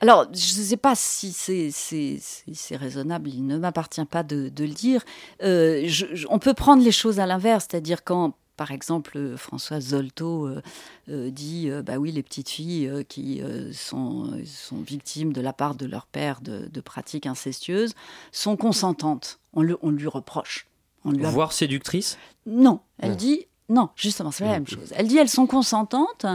[0.00, 5.02] Alors, je ne sais pas si c'est raisonnable, il ne m'appartient pas de, le dire.
[5.42, 5.88] Euh,
[6.28, 10.60] on peut prendre les choses à l'inverse, c'est-à-dire quand par exemple, euh, Françoise Zolto euh,
[11.08, 13.40] euh, dit bah oui, les petites filles qui
[13.72, 17.94] sont, sont victimes de la part de leur père de, pratiques incestueuses
[18.32, 19.38] sont consentantes.
[19.54, 20.66] On, on lui reproche.
[21.04, 22.18] On lui Voire séductrices?
[22.46, 24.94] Non, elle dit non, justement, c'est la même chose.
[24.96, 26.26] Elle dit elles sont consentantes.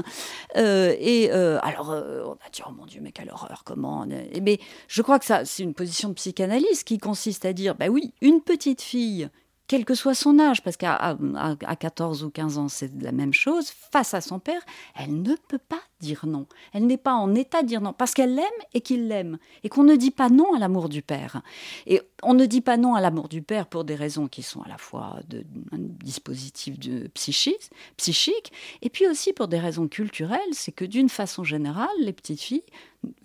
[0.55, 4.05] et alors, on a dit, oh mon Dieu, mais quelle horreur, comment
[4.41, 7.87] Mais je crois que ça, c'est une position de psychanalyse qui consiste à dire, bah
[7.87, 9.29] oui, une petite fille
[9.67, 13.33] quel que soit son âge, parce qu'à à, 14 ou 15 ans, c'est la même
[13.33, 14.61] chose, face à son père,
[14.95, 16.47] elle ne peut pas dire non.
[16.73, 19.69] Elle n'est pas en état de dire non, parce qu'elle l'aime et qu'il l'aime, et
[19.69, 21.41] qu'on ne dit pas non à l'amour du père.
[21.87, 24.61] Et on ne dit pas non à l'amour du père pour des raisons qui sont
[24.61, 29.87] à la fois de, un dispositif de psychique, psychique, et puis aussi pour des raisons
[29.87, 32.63] culturelles, c'est que d'une façon générale, les petites filles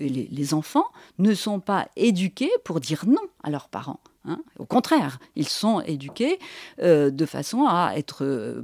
[0.01, 0.87] et les enfants
[1.19, 4.01] ne sont pas éduqués pour dire non à leurs parents.
[4.29, 4.43] Hein.
[4.59, 6.39] Au contraire, ils sont éduqués
[6.83, 8.63] euh, de façon à être euh,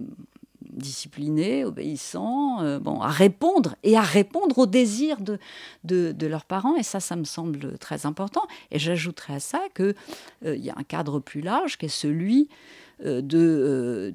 [0.61, 5.39] disciplinés, obéissants, euh, à répondre et à répondre aux désirs de,
[5.85, 6.77] de, leurs parents.
[6.77, 8.43] Et ça, ça me semble très important.
[8.71, 9.95] Et j'ajouterais à ça qu'il
[10.43, 12.49] y a un cadre plus large qui est celui
[13.03, 14.13] de, euh,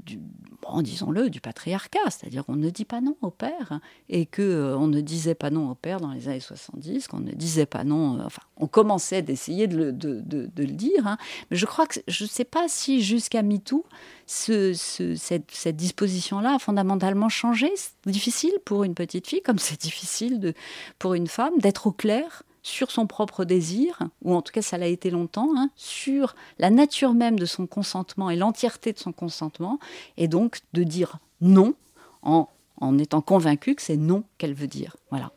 [0.78, 3.80] du, disons-le, du patriarcat, c'est-à-dire qu'on ne dit pas non au père
[4.10, 7.20] et que euh, on ne disait pas non au père dans les années 70, qu'on
[7.20, 11.18] ne disait pas non, enfin, on commençait d'essayer de le, de, le dire, hein.
[11.50, 13.86] mais je crois que je ne sais pas si jusqu'à MeToo,
[14.28, 17.72] ce, cette, disposition-là a fondamentalement changé.
[17.76, 20.54] C'est difficile pour une petite fille, comme c'est difficile de,
[21.00, 24.78] pour une femme, d'être au clair sur son propre désir, ou en tout cas ça
[24.78, 29.12] l'a été longtemps, hein, sur la nature même de son consentement et l'entièreté de son
[29.12, 29.80] consentement,
[30.18, 31.74] et donc de dire non
[32.22, 34.98] en, en étant convaincu que c'est non qu'elle veut dire.
[35.10, 35.32] Voilà.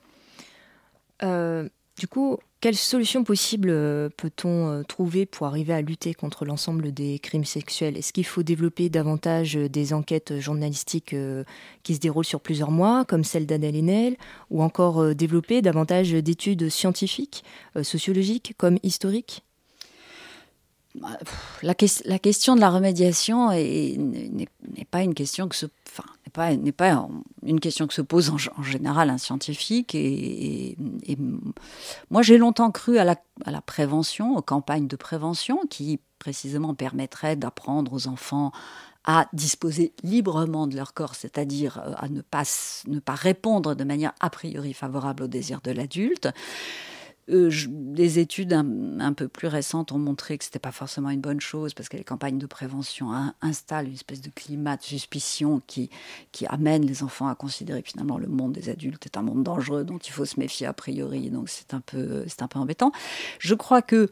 [1.23, 6.45] Euh, du coup, quelles solutions possibles euh, peut-on euh, trouver pour arriver à lutter contre
[6.45, 7.97] l'ensemble des crimes sexuels?
[7.97, 11.17] Est-ce qu'il faut développer davantage euh, des enquêtes journalistiques
[11.83, 14.17] qui se déroulent sur plusieurs mois, comme celle d'Adèle Haenel,
[14.51, 17.43] ou encore développer davantage d'études scientifiques,
[17.83, 19.43] sociologiques, comme historiques?
[20.95, 21.19] Bah,
[21.63, 24.49] la, question de la remédiation n'est
[24.91, 25.67] pas une question que se,
[28.03, 29.95] pose en, général un scientifique.
[29.95, 30.77] Et,
[32.11, 36.75] moi, j'ai longtemps cru à la, à la, prévention, aux campagnes de prévention qui précisément
[36.75, 38.53] permettraient d'apprendre aux enfants
[39.05, 42.45] à disposer librement de leur corps, c'est-à-dire euh, à ne pas,
[42.87, 46.29] ne pas répondre de manière a priori favorable au désir de l'adulte.
[47.31, 51.21] Euh, des études un, peu plus récentes ont montré que ce n'était pas forcément une
[51.21, 55.63] bonne chose parce que les campagnes de prévention installent une espèce de climat de suspicion
[55.67, 55.89] qui,
[56.49, 59.99] amène les enfants à considérer finalement le monde des adultes est un monde dangereux dont
[59.99, 61.31] il faut se méfier a priori.
[61.31, 62.91] Donc c'est un peu, un peu embêtant.
[63.39, 64.11] Je crois que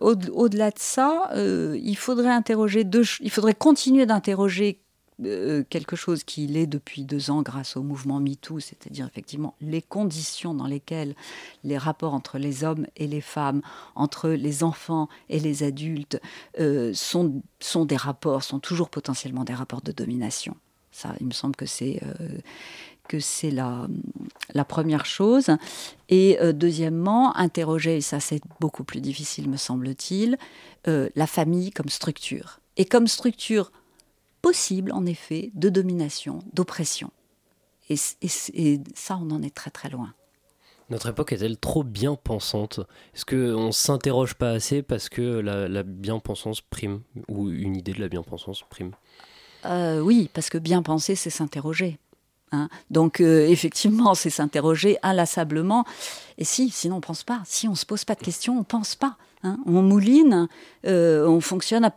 [0.00, 2.86] au-delà de ça, euh, il faudrait interroger
[3.20, 4.81] il faudrait continuer d'interroger
[5.24, 9.82] euh, quelque chose qui l'est depuis deux ans grâce au mouvement MeToo, c'est-à-dire effectivement les
[9.82, 11.14] conditions dans lesquelles
[11.64, 13.60] les rapports entre les hommes et les femmes,
[13.94, 16.20] entre les enfants et les adultes
[16.58, 20.56] euh, sont, sont des rapports, sont toujours potentiellement des rapports de domination.
[20.90, 22.38] Ça, il me semble que c'est euh,
[23.08, 23.88] que c'est la,
[24.54, 25.48] la première chose.
[26.08, 30.38] Et deuxièmement, interroger, et ça c'est beaucoup plus difficile me semble-t-il,
[30.86, 32.60] la famille comme structure.
[32.76, 33.72] Et comme structure
[34.42, 37.10] possible, en effet, de domination, d'oppression.
[37.88, 37.96] Et,
[38.94, 40.12] ça, on en est très très loin.
[40.90, 42.80] Notre époque est-elle trop bien pensante?
[43.14, 48.00] Est-ce qu'on ne s'interroge pas assez parce que la, bien-pensance prime Ou une idée de
[48.00, 48.92] la bien-pensance prime?
[49.64, 51.98] Euh, Oui, parce que bien penser, c'est s'interroger.
[52.50, 52.68] Hein.
[52.90, 55.84] Donc, euh, effectivement, c'est s'interroger inlassablement.
[56.38, 57.42] Et si, sinon on pense pas.
[57.46, 59.16] Si on se pose pas de questions, on pense pas.
[59.44, 59.58] Hein.
[59.66, 60.48] On mouline,
[60.86, 61.90] euh, on fonctionne,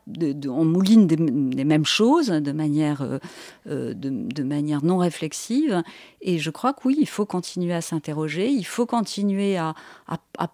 [0.47, 1.17] on mouline des,
[1.63, 3.19] mêmes choses de manière, euh,
[3.67, 5.83] euh, de, manière non réflexive.
[6.21, 9.75] Et je crois que oui, il faut continuer à s'interroger, il faut continuer à,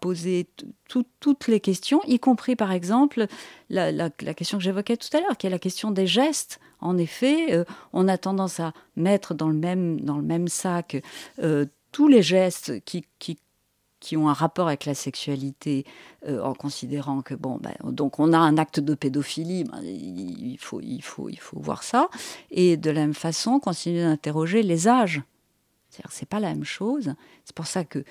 [0.01, 0.47] poser
[0.88, 3.27] toutes les questions, y compris par exemple
[3.69, 6.60] la, question que j'évoquais tout à l'heure, qui est la question des gestes.
[6.82, 11.01] En effet, on a tendance à mettre dans le même, dans le même sac
[11.91, 13.06] tous les gestes qui
[14.01, 15.85] qui ont un rapport avec la sexualité
[16.27, 20.57] euh, en considérant que bon ben, donc on a un acte de pédophilie ben, il
[20.59, 20.81] faut
[21.53, 22.09] voir ça.
[22.49, 25.21] Et de la même façon continuer d'interroger les âges.
[25.89, 27.13] C'est-à-dire c'est pas la même chose.
[27.45, 28.03] C'est pour ça que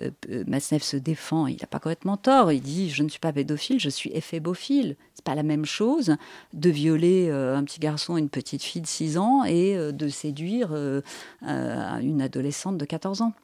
[0.00, 0.10] euh,
[0.46, 2.50] Masnev se défend il n'a pas complètement tort.
[2.50, 4.96] Il dit je ne suis pas pédophile je suis éphébophile.
[5.14, 6.16] C'est pas la même chose
[6.54, 10.74] de violer euh, un petit garçon une petite fille de 6 ans et de séduire
[11.42, 13.34] une adolescente de 14 ans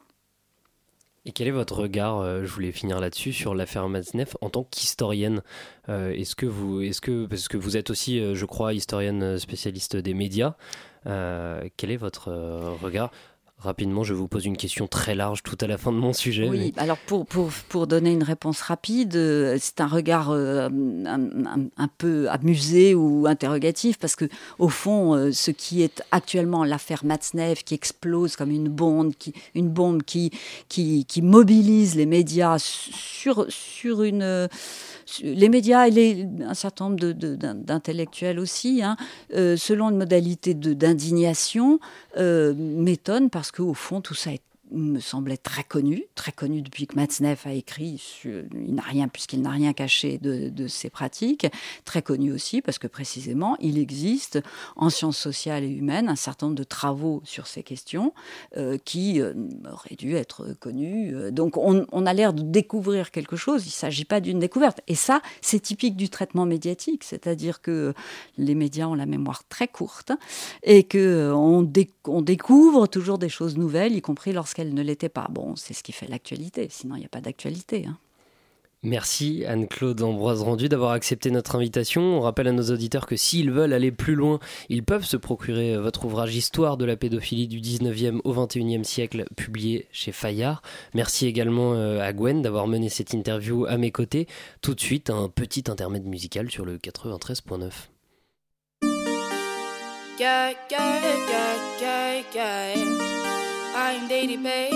[1.25, 4.63] et quel est votre regard, euh, je voulais finir là-dessus, sur l'affaire Matzneff en tant
[4.63, 5.43] qu'historienne
[5.87, 9.37] euh, Est-ce que vous, est-ce que, parce que vous êtes aussi, euh, je crois, historienne
[9.37, 10.55] spécialiste des médias,
[11.03, 12.31] quel est votre
[12.81, 13.11] regard?
[13.61, 16.49] Rapidement, je vous pose une question très large tout à la fin de mon sujet.
[16.49, 21.87] Oui, alors pour, pour, pour, donner une réponse rapide, euh, c'est un regard euh, un,
[21.99, 24.25] peu amusé ou interrogatif, parce que
[24.57, 29.31] au fond, euh, ce qui est actuellement l'affaire Matzneff, qui explose comme une bombe, qui,
[29.53, 30.31] une bombe qui,
[30.67, 34.49] qui, qui mobilise les médias sur, sur une
[35.19, 38.95] les médias et un certain nombre d'intellectuels aussi, hein,
[39.31, 41.79] selon une modalité d'indignation,
[42.17, 46.87] euh, m'étonne parce qu'au fond, tout ça est me semblait très connu, très connu depuis
[46.87, 51.47] que Matzneff a écrit, il n'a rien, puisqu'il n'a rien caché de, ses pratiques,
[51.85, 54.39] très connu aussi parce que précisément, il existe
[54.75, 58.13] en sciences sociales et humaines un certain nombre de travaux sur ces questions
[58.57, 59.33] euh, qui euh,
[59.71, 61.13] auraient dû être connus.
[61.31, 64.81] Donc on, a l'air de découvrir quelque chose, il ne s'agit pas d'une découverte.
[64.87, 67.93] Et ça, c'est typique du traitement médiatique, c'est-à-dire que
[68.37, 70.11] les médias ont la mémoire très courte
[70.63, 71.67] et qu'on
[72.07, 75.27] on découvre toujours des choses nouvelles, y compris lorsqu'elles elle ne l'était pas.
[75.29, 77.85] Bon, c'est ce qui fait l'actualité, sinon il n'y a pas d'actualité.
[77.87, 77.97] Hein.
[78.83, 82.01] Merci Anne-Claude Ambroise Rendu d'avoir accepté notre invitation.
[82.17, 85.75] On rappelle à nos auditeurs que s'ils veulent aller plus loin, ils peuvent se procurer
[85.75, 90.63] euh, votre ouvrage Histoire de la pédophilie du 19e au 21e siècle, publié chez Fayard.
[90.95, 94.25] Merci également euh, à Gwen d'avoir mené cette interview à mes côtés.
[94.61, 97.69] Tout de suite, un petit intermède musical sur le 93.9.
[103.93, 104.29] I'm paid.
[104.39, 104.69] Yeah,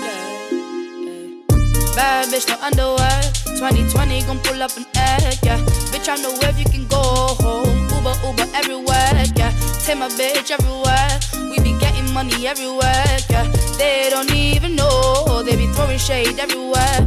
[0.00, 1.94] yeah.
[1.94, 3.20] Bad bitch, no underwear.
[3.58, 5.36] 2020 gon' pull up an egg.
[5.42, 5.58] Yeah,
[5.92, 7.02] bitch, I know where you can go
[7.44, 7.68] home.
[7.92, 9.24] Uber, Uber everywhere.
[9.36, 9.52] Yeah,
[9.84, 11.12] take my bitch everywhere.
[11.50, 13.18] We be getting money everywhere.
[13.28, 13.44] Yeah,
[13.76, 15.42] they don't even know.
[15.42, 17.00] They be throwing shade everywhere.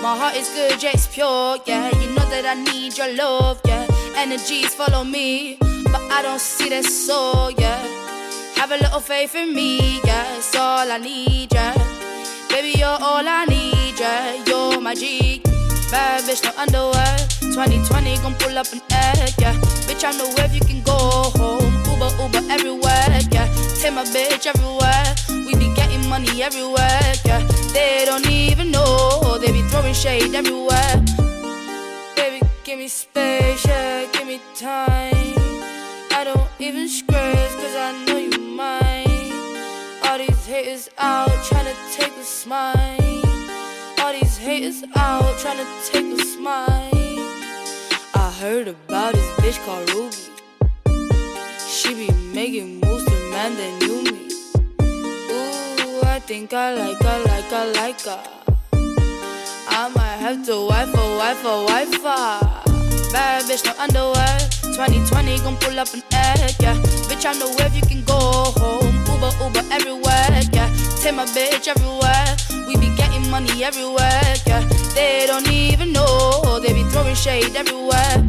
[0.00, 1.58] My heart is good, yeah, it's pure.
[1.66, 3.60] Yeah, you know that I need your love.
[3.66, 7.50] Yeah, energies follow me, but I don't see that soul.
[7.50, 7.89] Yeah.
[8.60, 11.72] Have a little faith in me, yeah, it's all I need, yeah.
[12.50, 14.44] Baby, you're all I need, yeah.
[14.44, 15.40] You're my G.
[15.90, 17.16] Bad bitch, no underwear.
[17.40, 19.54] 2020 gon' pull up an egg, yeah.
[19.88, 20.92] Bitch, I know if you can go
[21.40, 21.72] home.
[21.88, 23.48] Uber, Uber everywhere, yeah.
[23.80, 25.08] Take my bitch everywhere.
[25.30, 27.40] We be getting money everywhere, yeah.
[27.72, 29.38] They don't even know.
[29.40, 31.02] They be throwing shade everywhere.
[32.14, 34.04] Baby, give me space, yeah.
[34.12, 35.32] Give me time.
[36.12, 39.32] I don't even scratch, cause I know you mine.
[40.04, 43.22] All these haters out trying to take a smile.
[44.00, 47.18] All these haters out trying to take a smile.
[48.24, 50.24] I heard about this bitch called Ruby.
[51.76, 54.22] She be making moves to man that knew me.
[55.34, 58.22] Ooh, I think I like her, like her, like her.
[59.80, 62.40] I might have to wife a wife a wife her.
[63.12, 64.59] Bad bitch, no underwear.
[64.80, 66.74] 2020 gon' pull up an egg, yeah.
[67.04, 68.16] Bitch, I know if you can go
[68.56, 68.96] home.
[69.12, 70.72] Uber, Uber everywhere, yeah.
[71.02, 72.24] Take my bitch everywhere.
[72.66, 74.66] We be getting money everywhere, yeah.
[74.94, 76.60] They don't even know.
[76.60, 78.24] They be throwing shade everywhere.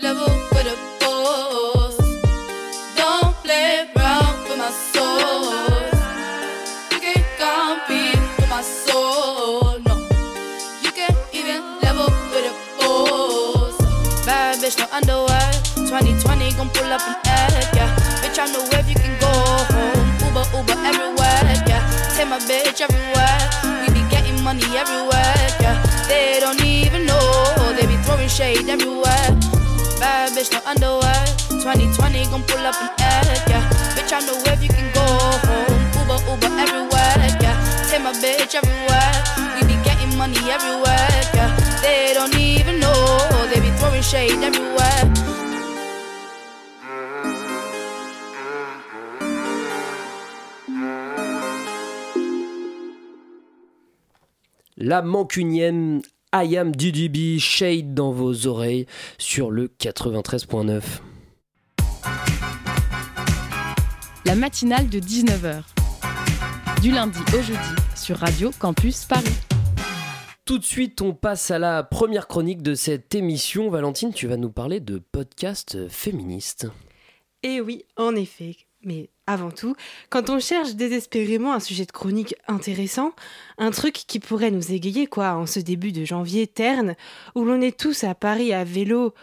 [0.00, 1.96] Level with a boss.
[2.96, 5.52] Don't play around with my soul.
[6.92, 9.78] You can't compete with my soul.
[9.86, 9.94] No,
[10.82, 13.76] you can't even level with a boss.
[14.26, 15.50] Bad bitch, no underwear.
[15.74, 17.90] 2020 gon' pull up an egg, yeah.
[18.22, 19.32] Bitch, I know if you can go
[19.74, 20.08] home.
[20.26, 21.82] Uber, Uber everywhere, yeah.
[22.14, 23.40] Take my bitch everywhere.
[23.82, 25.34] We be getting money everywhere.
[25.60, 27.74] Yeah, they don't even know.
[27.76, 29.61] They be throwing shade everywhere.
[30.02, 31.24] Bitch, no underwear.
[31.48, 33.48] 2020 gon' pull up an egg.
[33.48, 33.62] Yeah,
[33.94, 35.06] bitch, I know where you can go
[35.46, 35.78] home.
[35.98, 37.14] Uber, Uber everywhere.
[37.38, 37.54] Yeah,
[37.86, 39.14] take bitch everywhere.
[39.54, 41.08] We be getting money everywhere.
[41.34, 43.18] Yeah, they don't even know.
[43.52, 45.32] They be throwing shade everywhere.
[54.76, 56.02] La mancunienne
[56.34, 58.86] I am DDB Shade dans vos oreilles
[59.18, 60.82] sur le 93.9.
[64.24, 65.62] La matinale de 19h.
[66.80, 67.58] Du lundi au jeudi
[67.94, 69.28] sur Radio Campus Paris.
[70.46, 73.68] Tout de suite, on passe à la première chronique de cette émission.
[73.68, 76.66] Valentine, tu vas nous parler de podcast féministes.
[77.42, 78.56] Et oui, en effet.
[78.84, 79.76] Mais avant tout,
[80.10, 83.12] quand on cherche désespérément un sujet de chronique intéressant,
[83.58, 86.96] un truc qui pourrait nous égayer, quoi, en ce début de janvier terne,
[87.34, 89.14] où l'on est tous à Paris à vélo,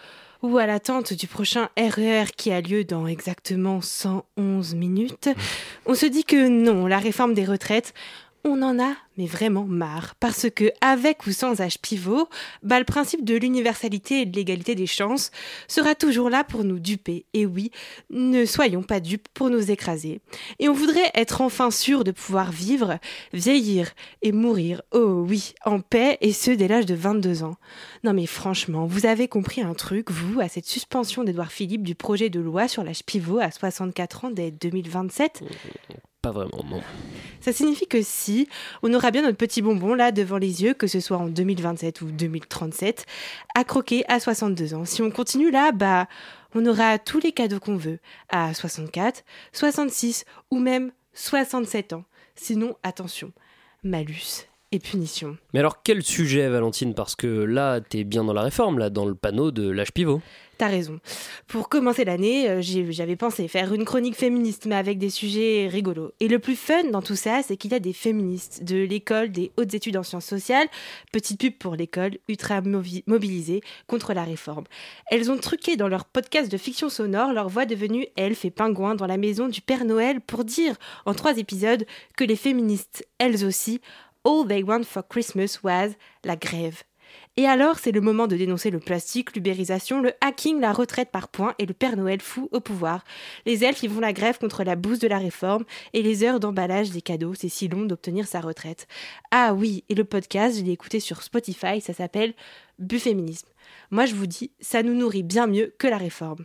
[0.41, 5.29] ou à l'attente du prochain RER qui a lieu dans exactement 111 minutes,
[5.85, 7.93] on se dit que non, la réforme des retraites,
[8.43, 10.15] on en a, mais vraiment marre.
[10.19, 12.29] Parce que, avec ou sans âge pivot,
[12.63, 15.31] bah, le principe de l'universalité et de l'égalité des chances
[15.67, 17.25] sera toujours là pour nous duper.
[17.33, 17.71] Et oui,
[18.09, 20.21] ne soyons pas dupes pour nous écraser.
[20.59, 22.97] Et on voudrait être enfin sûr de pouvoir vivre,
[23.33, 27.57] vieillir et mourir, oh oui, en paix, et ce dès l'âge de 22 ans.
[28.03, 31.95] Non mais franchement, vous avez compris un truc, vous, à cette suspension d'Edouard Philippe du
[31.95, 35.43] projet de loi sur l'âge pivot à 64 ans dès 2027
[36.21, 36.81] Pas vraiment, non.
[37.39, 38.49] ça signifie que si,
[38.83, 42.01] on aura bien notre petit bonbon là devant les yeux, que ce soit en 2027
[42.01, 43.05] ou 2037,
[43.55, 44.83] à croquer à 62 ans.
[44.83, 46.09] Si on continue là, bah,
[46.53, 52.03] on aura tous les cadeaux qu'on veut, à 64, 66 ou même 67 ans.
[52.35, 53.31] Sinon, attention,
[53.83, 55.37] malus et punition.
[55.53, 56.93] Mais alors, quel sujet, Valentine?
[56.95, 60.21] Parce que là, t'es bien dans la réforme, là, dans le panneau de l'âge pivot.
[60.59, 60.99] T'as raison.
[61.47, 66.11] Pour commencer l'année, euh, j'avais pensé faire une chronique féministe, mais avec des sujets rigolos.
[66.19, 69.31] Et le plus fun dans tout ça, c'est qu'il y a des féministes de l'école
[69.31, 70.67] des hautes études en sciences sociales,
[71.13, 74.65] petite pub pour l'école, ultra mobilisée contre la réforme.
[75.09, 78.95] Elles ont truqué dans leur podcast de fiction sonore leur voix devenue elfe et pingouin
[78.95, 81.85] dans la maison du Père Noël pour dire, en trois épisodes,
[82.17, 83.79] que les féministes, elles aussi,
[84.25, 85.95] All they want for Christmas was
[86.25, 86.83] la grève.
[87.37, 91.29] Et alors, c'est le moment de dénoncer le plastique, l'ubérisation, le hacking, la retraite par
[91.29, 93.05] points et le Père Noël fou au pouvoir.
[93.45, 95.63] Les elfes, ils vont la grève contre la bouse de la réforme
[95.93, 98.87] et les heures d'emballage des cadeaux, c'est si long d'obtenir sa retraite.
[99.31, 102.33] Ah oui, et le podcast, je l'ai écouté sur Spotify, ça s'appelle
[102.77, 103.47] Bufféminisme.
[103.91, 106.43] Moi, je vous dis, ça nous nourrit bien mieux que la réforme.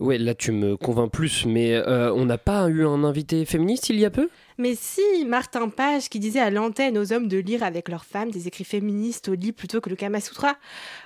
[0.00, 3.90] Ouais, là, tu me convaincs plus, mais euh, on n'a pas eu un invité féministe
[3.90, 4.30] il y a peu?
[4.62, 8.30] Mais si, Martin Page qui disait à l'antenne aux hommes de lire avec leurs femmes
[8.30, 10.54] des écrits féministes au lit plutôt que le Kama Sutra.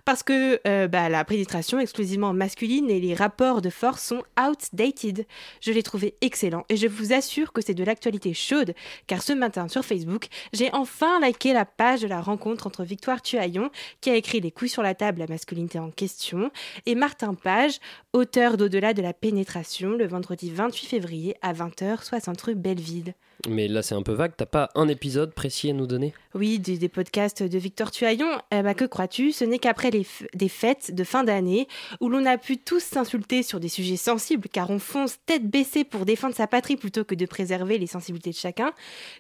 [0.05, 5.25] Parce que euh, bah, la pénétration exclusivement masculine et les rapports de force sont outdated.
[5.63, 8.75] Je l'ai trouvé excellent et je vous assure que c'est de l'actualité chaude
[9.07, 13.23] car ce matin sur Facebook, j'ai enfin liké la page de la rencontre entre Victoire
[13.23, 13.71] Tuaillon
[14.03, 16.51] qui a écrit Les couilles sur la table, la masculinité en question,
[16.85, 17.79] et Martin Page,
[18.13, 23.15] auteur d'Au-delà de la pénétration, le vendredi 28 février à 20h, 60 rue Belleville.
[23.49, 24.33] Mais là, c'est un peu vague.
[24.37, 26.13] T'as pas un épisode précis à nous donner?
[26.35, 28.29] Oui, des, des podcasts de Victor Tuaillon.
[28.51, 29.33] Eh ben, que crois-tu?
[29.33, 31.69] Ce n'est qu'après des fêtes de fin d'année,
[32.01, 35.85] où l'on a pu tous s'insulter sur des sujets sensibles, car on fonce tête baissée
[35.85, 38.73] pour défendre sa patrie plutôt que de préserver les sensibilités de chacun,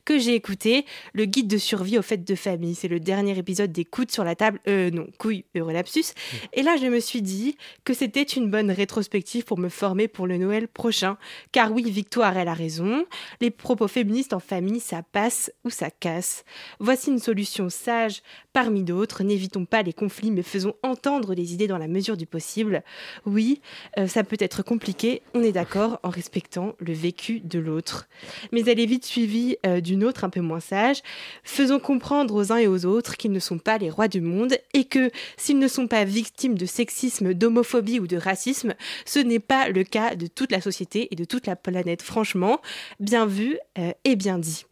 [0.05, 2.75] que j'ai écouté le guide de survie aux fêtes de famille.
[2.75, 4.59] C'est le dernier épisode des coudes sur la table.
[4.67, 6.15] Euh, non, couilles, eurolapsus.
[6.53, 10.27] Et là, je me suis dit que c'était une bonne rétrospective pour me former pour
[10.27, 11.17] le Noël prochain.
[11.53, 13.07] Car oui, Victoire, elle a raison.
[13.41, 16.45] Les propos féministes en famille, ça passe ou ça casse.
[16.79, 18.23] Voici une solution sage
[18.57, 19.23] parmi d'autres.
[19.23, 22.83] N'évitons pas les conflits, mais faisons entendre les idées dans la mesure du possible.
[23.27, 23.61] Oui,
[23.99, 28.09] euh, ça peut être compliqué, on est d'accord, en respectant le vécu de l'autre.
[28.53, 31.03] Mais elle est vite suivie euh, d'une autre un peu moins sage.
[31.45, 34.57] Faisons comprendre aux uns et aux autres qu'ils ne sont pas les rois du monde
[34.73, 38.73] et que s'ils ne sont pas victimes de sexisme, d'homophobie ou de racisme,
[39.05, 42.01] ce n'est pas le cas de toute la société et de toute la planète.
[42.01, 42.63] Franchement,
[43.01, 44.65] bien vu euh, et bien dit.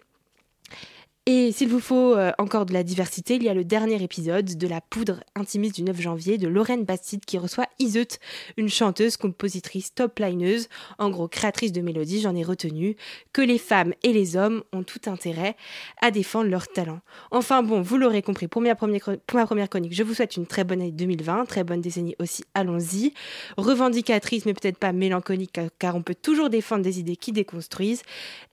[1.26, 4.58] Et s'il vous faut euh, encore de la diversité, il y a le dernier épisode
[4.58, 8.18] de La Poudre intimiste du 9 janvier de Lorraine Bastide qui reçoit Iseut,
[8.58, 10.68] une chanteuse, compositrice, top lineuse,
[10.98, 12.96] en gros créatrice de mélodies, j'en ai retenu,
[13.32, 15.56] que les femmes et les hommes ont tout intérêt
[16.02, 17.00] à défendre leur talent.
[17.30, 20.36] Enfin bon, vous l'aurez compris, pour ma, première, pour ma première chronique, je vous souhaite
[20.36, 23.14] une très bonne année 2020, très bonne décennie aussi, allons-y.
[23.56, 28.02] Revendicatrice mais peut-être pas mélancolique car on peut toujours défendre des idées qui déconstruisent.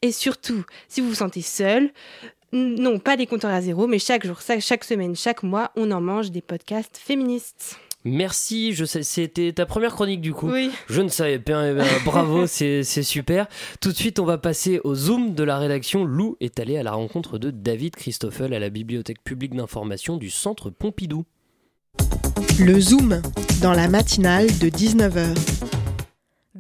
[0.02, 1.92] Et surtout, si vous vous sentez seul,
[2.54, 6.02] non, pas des compteurs à zéro, mais chaque jour, chaque semaine, chaque mois, on en
[6.02, 7.78] mange des podcasts féministes.
[8.04, 10.50] Merci, je sais, c'était ta première chronique du coup.
[10.50, 10.72] Oui.
[10.90, 13.48] Je ne savais pas, eh ben, bravo, c'est super.
[13.80, 16.04] Tout de suite, on va passer au Zoom de la rédaction.
[16.04, 20.32] Lou est allé à la rencontre de David Christoffel à la Bibliothèque publique d'information du
[20.32, 21.26] Centre Pompidou.
[22.60, 23.22] Le Zoom,
[23.62, 25.71] dans la matinale de 19h.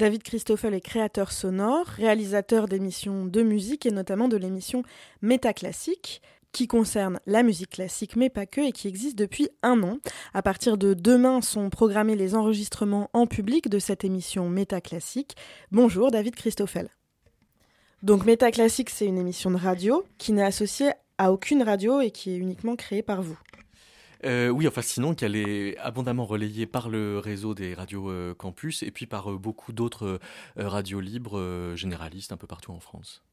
[0.01, 4.81] David Christoffel est créateur sonore, réalisateur d'émissions de musique et notamment de l'émission
[5.21, 9.99] Métaclassique qui concerne la musique classique mais pas que et qui existe depuis un an.
[10.33, 15.35] À partir de demain sont programmés les enregistrements en public de cette émission Métaclassique.
[15.71, 16.89] Bonjour David Christoffel.
[18.01, 22.31] Donc Métaclassique c'est une émission de radio qui n'est associée à aucune radio et qui
[22.31, 23.37] est uniquement créée par vous.
[24.23, 28.83] Euh, oui, enfin sinon qu'elle est abondamment relayée par le réseau des radios euh, campus
[28.83, 30.19] et puis par euh, beaucoup d'autres
[30.55, 33.23] radios libres généralistes un peu partout en France.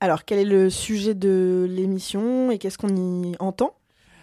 [0.00, 3.76] Alors quel est le sujet de l'émission et qu'est-ce qu'on y entend?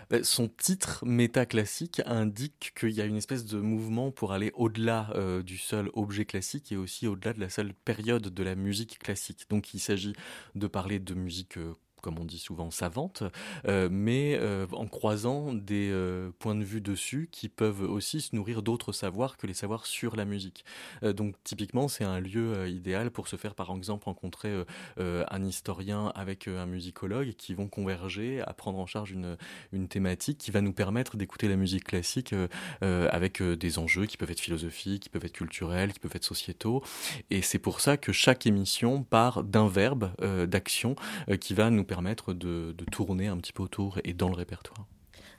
[0.10, 5.14] Ben, son titre métaclassique indique qu'il y a une espèce de mouvement pour aller au-delà
[5.46, 9.46] du seul objet classique et aussi au-delà de la seule période de la musique classique.
[9.50, 10.14] Donc il s'agit
[10.56, 11.60] de parler de musique
[12.02, 13.24] comme on dit souvent, savante,
[13.68, 18.36] euh, mais euh, en croisant des euh, points de vue dessus qui peuvent aussi se
[18.36, 20.66] nourrir d'autres savoirs que les savoirs sur la musique.
[21.04, 24.64] donc typiquement, c'est un lieu idéal pour se faire par exemple rencontrer
[24.98, 29.38] un historien avec un musicologue qui vont converger à prendre en charge une,
[29.72, 32.34] une thématique qui va nous permettre d'écouter la musique classique
[32.82, 36.84] avec des enjeux qui peuvent être philosophiques, qui peuvent être culturels, qui peuvent être sociétaux.
[37.30, 40.12] Et c'est pour ça que chaque émission part d'un verbe
[40.48, 40.96] d'action
[41.40, 44.86] qui va nous permettre de, tourner un petit peu autour et dans le répertoire.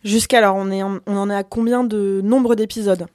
[0.04, 3.06] Jusqu'alors, on, est on en est à combien de nombre d'épisodes?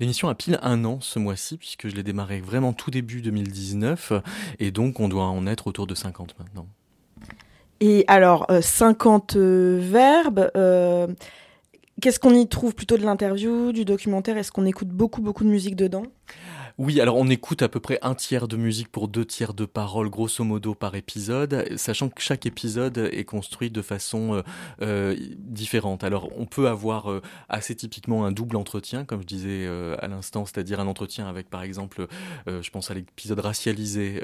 [0.00, 4.12] L'émission a pile un an ce mois-ci, puisque je l'ai démarré vraiment tout début 2019,
[4.58, 6.66] et donc on doit en être autour de 50 maintenant.
[7.80, 11.06] Et alors, 50 euh, euh, verbes, euh,
[12.00, 14.36] qu'est-ce qu'on y trouve Plutôt de l'interview, du documentaire?
[14.36, 16.04] Est-ce qu'on écoute beaucoup, beaucoup de musique dedans?
[16.78, 19.64] Oui, alors on écoute à peu près un tiers de musique pour deux tiers de
[19.64, 24.42] paroles, grosso modo, par épisode, sachant que chaque épisode est construit de façon euh,
[24.82, 26.04] euh différente.
[26.04, 29.66] Alors on peut avoir euh, assez typiquement un double entretien, comme je disais
[29.98, 32.06] à l'instant, c'est-à-dire un entretien avec, par exemple,
[32.46, 34.22] je pense à l'épisode racialisé,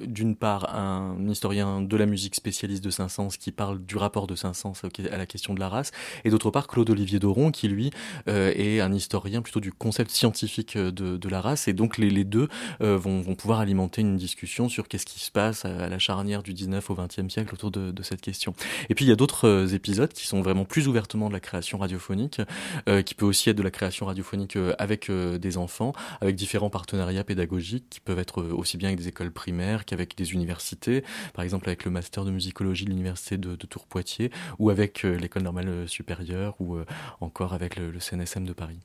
[0.00, 4.34] d'une part un historien de la musique spécialiste de Saint-Saëns qui parle du rapport de
[4.34, 4.72] Saint-Saëns
[5.10, 5.90] à la question de la race,
[6.24, 7.90] et d'autre part Claude-Olivier Doron qui, lui,
[8.26, 12.48] est un historien plutôt du concept scientifique de, de la race, et donc les, deux
[12.80, 16.54] euh, vont, pouvoir alimenter une discussion sur qu'est-ce qui se passe à, la charnière du
[16.54, 18.54] 19 au 20e siècle autour de, cette question.
[18.88, 21.40] Et puis il y a d'autres euh, épisodes qui sont vraiment plus ouvertement de la
[21.40, 22.40] création radiophonique,
[22.88, 27.24] euh, qui peut aussi être de la création radiophonique avec des enfants, avec différents partenariats
[27.24, 31.02] pédagogiques qui peuvent être aussi bien avec des écoles primaires qu'avec des universités,
[31.34, 34.30] par exemple avec le master de musicologie de l'université de, Tours-Poitiers,
[34.60, 36.76] ou avec l'école normale supérieure, ou
[37.20, 38.78] encore avec le, le CNSM de Paris.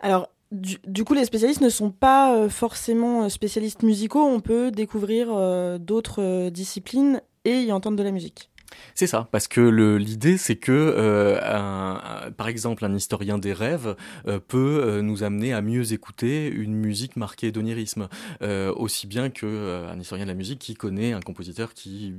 [0.00, 4.24] Alors, du, coup, les spécialistes ne sont pas euh, forcément euh, spécialistes musicaux.
[4.24, 8.50] On peut découvrir euh, d'autres disciplines et y entendre de la musique.
[8.94, 13.96] C'est ça, parce que l'idée, c'est que, euh, un, par exemple, un historien des rêves
[14.26, 18.08] euh, peut euh, nous amener à mieux écouter une musique marquée d'onirisme,
[18.76, 22.14] aussi bien qu'un euh, historien de la musique qui connaît un compositeur qui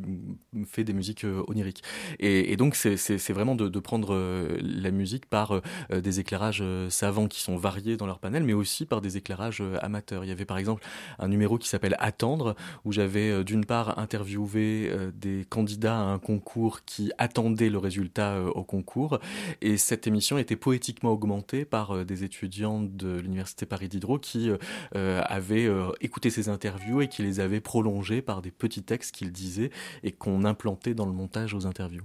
[0.66, 1.84] fait des musiques oniriques.
[2.20, 4.18] Et, donc, c'est vraiment de, prendre
[4.60, 9.02] la musique par des éclairages savants qui sont variés dans leur panel, mais aussi par
[9.02, 10.24] des éclairages amateurs.
[10.24, 10.84] Il y avait par exemple
[11.20, 16.45] un numéro qui s'appelle Attendre, où j'avais d'une part interviewé des candidats à un concours
[16.46, 19.20] concours qui attendait le résultat euh, au concours.
[19.62, 24.52] Et cette émission était poétiquement augmentée par euh, des étudiants de l'Université Paris Diderot qui
[24.96, 25.68] euh, avaient
[26.02, 29.72] écouté ces interviews et qui les avaient prolongées par des petits textes qu'ils disaient
[30.04, 32.04] et qu'on implantait dans le montage aux interviews.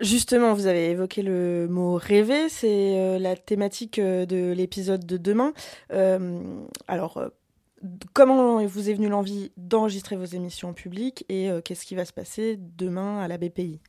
[0.00, 5.52] Justement, vous avez évoqué le mot rêver, c'est la thématique de l'épisode de demain.
[6.88, 7.30] alors,
[8.12, 12.04] comment vous est venue l'envie d'enregistrer vos émissions en public et euh, qu'est-ce qui va
[12.04, 13.80] se passer demain à la BPI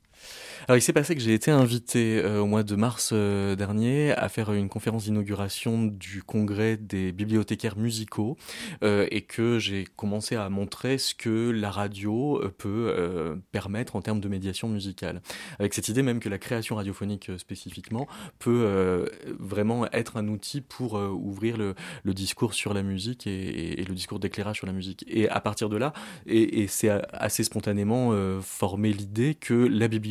[0.67, 4.11] alors il s'est passé que j'ai été invité euh, au mois de mars euh, dernier
[4.11, 8.37] à faire une conférence d'inauguration du congrès des bibliothécaires musicaux
[8.83, 14.19] euh, et que j'ai commencé à montrer ce que la radio peut permettre en termes
[14.19, 15.21] de médiation musicale.
[15.59, 18.07] Avec cette idée même que la création radiophonique spécifiquement
[18.39, 19.09] peut
[19.39, 21.75] vraiment être un outil pour ouvrir le,
[22.13, 25.05] discours sur la musique et, le discours d'éclairage sur la musique.
[25.07, 25.93] Et à partir de là,
[26.25, 30.08] et, et c'est assez spontanément formé l'idée que la bibliothèque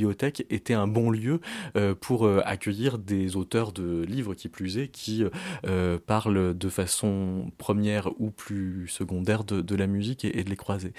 [0.51, 1.41] était un bon lieu
[1.77, 5.25] euh, pour euh, accueillir des auteurs de livres qui plus est, qui
[5.67, 10.93] euh, parlent de façon première ou plus secondaire de, la musique et, de les croiser.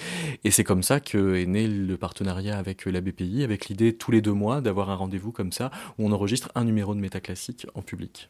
[0.44, 4.12] Et c'est comme ça que est né le partenariat avec la BPI, avec l'idée tous
[4.12, 7.68] les deux mois d'avoir un rendez-vous comme ça où on enregistre un numéro de métaclassique
[7.76, 8.30] en public.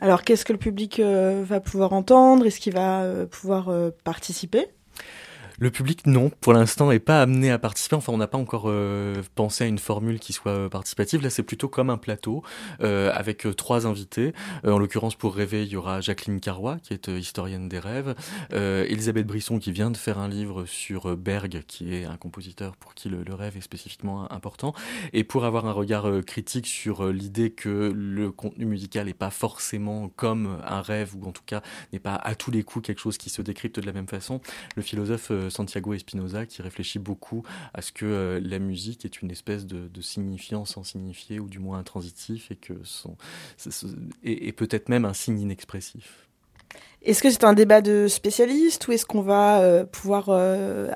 [0.00, 2.46] Alors qu'est-ce que le public va pouvoir entendre?
[2.46, 3.70] Est-ce qu'il va pouvoir
[4.04, 4.66] participer?
[5.62, 7.94] Le public, non, pour l'instant, n'est pas amené à participer.
[7.94, 11.22] Enfin, on n'a pas encore euh, pensé à une formule qui soit euh, participative.
[11.22, 12.42] Là, c'est plutôt comme un plateau
[12.80, 14.32] euh, avec trois invités.
[14.64, 18.16] en l'occurrence, pour rêver, il y aura Jacqueline Carrois, qui est historienne des rêves,
[18.52, 22.94] Elisabeth Brisson, qui vient de faire un livre sur Berg, qui est un compositeur pour
[22.94, 24.74] qui le, rêve est spécifiquement important.
[25.12, 30.08] Et pour avoir un regard critique sur l'idée que le contenu musical n'est pas forcément
[30.08, 33.16] comme un rêve, ou en tout cas n'est pas à tous les coups quelque chose
[33.16, 34.40] qui se décrypte de la même façon,
[34.74, 37.44] le philosophe Santiago Espinoza qui réfléchit beaucoup
[37.74, 41.58] à ce que euh, la musique est une espèce de, signifiant sans signifier ou du
[41.58, 43.16] moins intransitif et que son,
[44.24, 46.28] et, peut-être même un signe inexpressif.
[47.02, 50.90] Est-ce que c'est un débat de spécialistes ou est-ce qu'on va euh, pouvoir euh,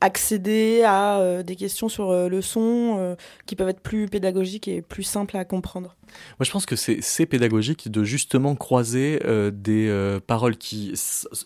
[0.00, 5.36] accéder à des questions sur le son qui peuvent être plus pédagogiques et plus simples
[5.36, 5.96] à comprendre
[6.38, 10.94] moi, je pense que c'est pédagogique de justement croiser euh, des euh, paroles qui,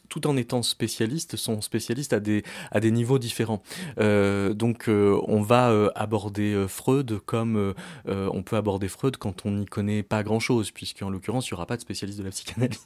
[0.09, 3.63] tout en étant spécialistes, sont spécialistes à des, à des niveaux différents.
[3.99, 7.75] Euh, donc, on va aborder Freud comme
[8.07, 11.67] on peut aborder Freud quand on n'y connaît pas grand-chose, puisqu'en l'occurrence, il n'y aura
[11.67, 12.85] pas de spécialiste de la psychanalyse.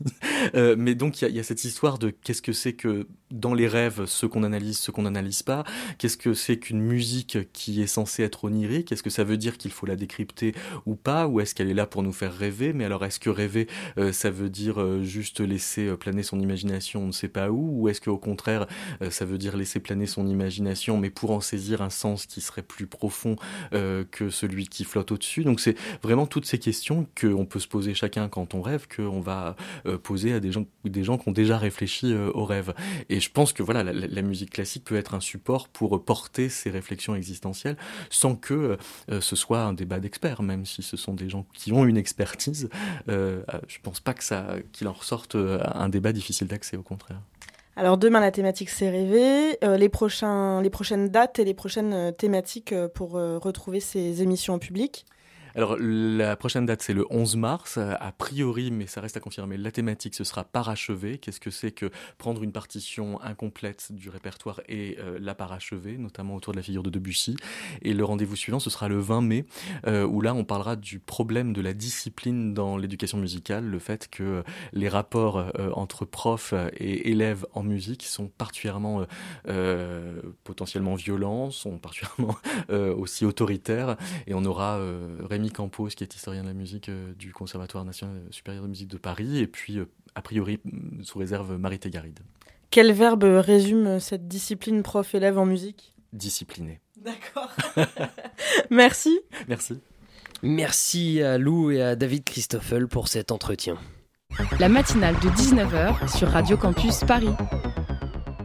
[0.54, 3.68] mais donc, il y, y, a cette histoire de qu'est-ce que c'est que dans les
[3.68, 5.55] rêves, ce qu'on analyse, ce qu'on n'analyse pas,
[5.98, 9.58] qu'est-ce que c'est qu'une musique qui est censée être onirique, est-ce que ça veut dire
[9.58, 10.54] qu'il faut la décrypter
[10.84, 13.30] ou pas, ou est-ce qu'elle est là pour nous faire rêver, mais alors est-ce que
[13.30, 13.66] rêver,
[13.98, 17.50] euh, ça veut dire euh, juste laisser euh, planer son imagination, on ne sait pas
[17.50, 18.66] où, ou est-ce qu'au contraire,
[19.10, 22.62] ça veut dire laisser planer son imagination, mais pour en saisir un sens qui serait
[22.62, 23.36] plus profond
[23.72, 25.44] que celui qui flotte au-dessus?
[25.44, 29.20] Donc c'est vraiment toutes ces questions qu'on peut se poser chacun quand on rêve, qu'on
[29.20, 29.56] va
[30.02, 32.74] poser à des gens, des gens qui ont déjà réfléchi au rêve.
[33.08, 36.48] Et je pense que voilà, la, la, musique classique peut être un support pour porter
[36.48, 37.76] ces réflexions existentielles
[38.10, 38.76] sans que
[39.08, 42.68] ce soit un débat d'experts, même si ce sont des gens qui ont une expertise,
[43.08, 46.82] euh, je pense pas que ça, qu'il en ressorte euh, un débat difficile d'accès, au
[46.82, 47.20] contraire.
[47.78, 51.92] Alors demain la thématique c'est rêver, euh, les, prochains, les prochaines dates et les prochaines
[51.92, 55.04] euh, thématiques pour retrouver ces émissions en public
[55.56, 59.56] alors la prochaine date c'est le 11 mars, a priori, mais ça reste à confirmer,
[59.56, 61.16] la thématique ce sera parachevé.
[61.16, 66.34] Qu'est-ce que c'est que prendre une partition incomplète du répertoire et euh, la parachever, notamment
[66.34, 67.36] autour de la figure de Debussy?
[67.80, 69.46] Et le rendez-vous suivant ce sera le 20 mai,
[69.86, 74.10] euh, où là on parlera du problème de la discipline dans l'éducation musicale, le fait
[74.10, 74.44] que
[74.74, 79.06] les rapports euh, entre profs et élèves en musique sont particulièrement
[80.44, 82.36] potentiellement violents, sont particulièrement
[82.98, 83.96] aussi autoritaires,
[84.26, 84.78] et on aura
[85.28, 88.88] Rémi Campos, qui est historien de la musique euh, du Conservatoire national supérieur de musique
[88.88, 92.20] de Paris, et puis, euh, a priori, mm, sous réserve, Marie Tégaride.
[92.70, 95.94] Quel verbe résume cette discipline prof-élève en musique?
[96.12, 96.80] Discipliné.
[96.96, 97.54] D'accord.
[98.70, 99.20] Merci.
[99.48, 99.80] Merci.
[100.42, 103.78] Merci à Lou et à David Christoffel pour cet entretien.
[104.58, 107.30] La matinale de 19h sur Radio Campus Paris.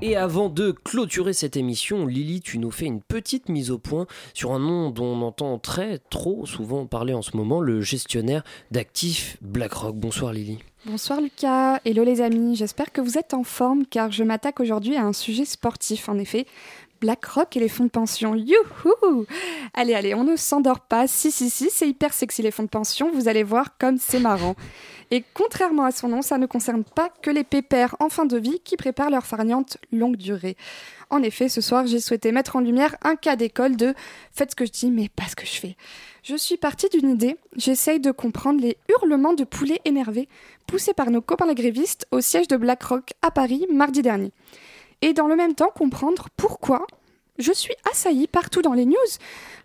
[0.03, 4.07] Et avant de clôturer cette émission, Lily, tu nous fais une petite mise au point
[4.33, 8.43] sur un nom dont on entend très trop souvent parler en ce moment, le gestionnaire
[8.71, 9.95] d'actifs BlackRock.
[9.95, 10.57] Bonsoir Lily.
[10.87, 14.95] Bonsoir Lucas, hello les amis, j'espère que vous êtes en forme car je m'attaque aujourd'hui
[14.95, 16.47] à un sujet sportif en effet.
[17.01, 18.35] BlackRock et les fonds de pension.
[18.35, 19.25] Youhou
[19.73, 21.07] Allez, allez, on ne s'endort pas.
[21.07, 23.11] Si, si, si, c'est hyper sexy les fonds de pension.
[23.11, 24.55] Vous allez voir comme c'est marrant.
[25.13, 28.37] Et contrairement à son nom, ça ne concerne pas que les pépères en fin de
[28.37, 30.55] vie qui préparent leur farniente longue durée.
[31.09, 33.93] En effet, ce soir, j'ai souhaité mettre en lumière un cas d'école de
[34.31, 35.75] faites ce que je dis, mais pas ce que je fais.
[36.23, 37.35] Je suis partie d'une idée.
[37.57, 40.29] J'essaye de comprendre les hurlements de poulets énervés
[40.67, 44.31] poussés par nos copains les grévistes au siège de BlackRock à Paris mardi dernier.
[45.01, 46.85] Et dans le même temps, comprendre pourquoi
[47.39, 48.95] je suis assaillie partout dans les news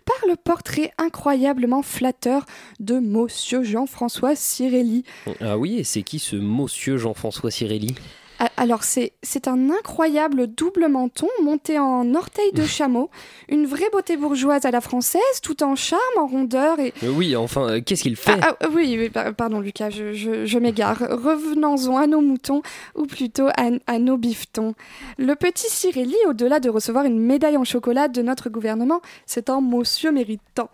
[0.05, 2.45] par le portrait incroyablement flatteur
[2.79, 5.03] de Monsieur Jean-François Cirelli.
[5.41, 7.93] Ah oui, et c'est qui ce Monsieur Jean-François Cirelli?
[8.55, 13.09] Alors, c'est un incroyable double menton monté en orteil de chameau,
[13.49, 16.93] une vraie beauté bourgeoise à la française, tout en charme, en rondeur et...
[17.03, 18.37] Euh, oui, enfin, euh, qu'est-ce qu'il fait?
[18.41, 20.99] Ah, ah, Oui, pardon Lucas, je, je, m'égare.
[20.99, 22.61] Revenons-en à nos moutons,
[22.95, 24.75] ou plutôt à, à nos bifetons.
[25.17, 29.61] Le petit Cirelli, au-delà de recevoir une médaille en chocolat de notre gouvernement, c'est un
[29.61, 30.69] monsieur méritant.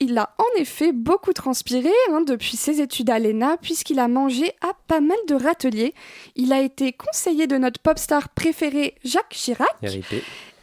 [0.00, 4.52] Il a en effet beaucoup transpiré hein, depuis ses études à l'ENA, puisqu'il a mangé
[4.60, 5.92] à pas mal de râteliers.
[6.36, 9.68] Il a été conseiller de notre pop star préféré Jacques Chirac.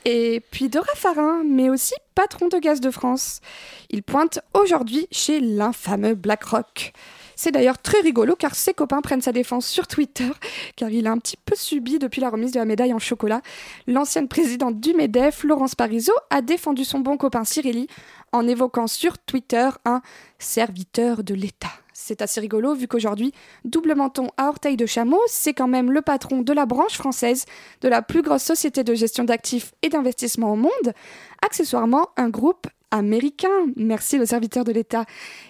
[0.05, 3.41] Et puis de Raffarin, mais aussi patron de Gaz de France.
[3.89, 6.93] Il pointe aujourd'hui chez l'infameux BlackRock.
[7.35, 10.29] C'est d'ailleurs très rigolo car ses copains prennent sa défense sur Twitter,
[10.75, 13.41] car il a un petit peu subi depuis la remise de la médaille en chocolat.
[13.87, 17.87] L'ancienne présidente du MEDEF, Laurence Parisot, a défendu son bon copain Cyrili
[18.35, 20.01] en évoquant sur Twitter un
[20.39, 21.71] serviteur de l'État.
[21.93, 23.31] C'est assez rigolo vu qu'aujourd'hui,
[23.63, 27.45] Double Menton à orteil de chameau, c'est quand même le patron de la branche française
[27.79, 30.93] de la plus grosse société de gestion d'actifs et d'investissement au monde,
[31.41, 33.67] accessoirement un groupe américain.
[33.77, 35.05] Merci le serviteur de l'État.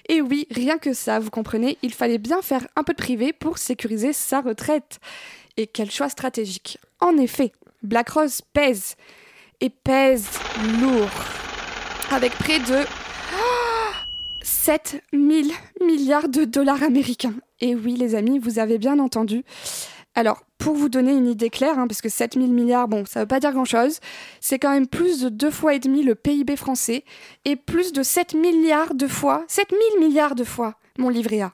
[0.08, 3.34] Et oui, rien que ça, vous comprenez, il fallait bien faire un peu de privé
[3.34, 5.00] pour sécuriser sa retraite.
[5.58, 6.78] Et quel choix stratégique.
[7.00, 8.96] En effet, Black Rose pèse.
[9.60, 10.28] Et pèse
[10.80, 11.45] lourd.
[12.12, 12.86] Avec près de
[14.42, 15.50] 7 000
[15.84, 17.34] milliards de dollars américains.
[17.62, 19.44] Et oui, les amis, vous avez bien entendu.
[20.14, 23.28] Alors, pour vous donner une idée claire, hein, parce que 7000 milliards, bon, ça veut
[23.28, 24.00] pas dire grand-chose,
[24.40, 27.04] c'est quand même plus de deux fois et demi le PIB français
[27.44, 31.54] et plus de 7 milliards de fois, 7000 milliards de fois mon livret A.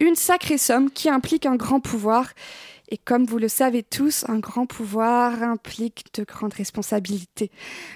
[0.00, 2.30] Une sacrée somme qui implique un grand pouvoir.
[2.88, 7.50] Et comme vous le savez tous, un grand pouvoir implique de grandes responsabilités.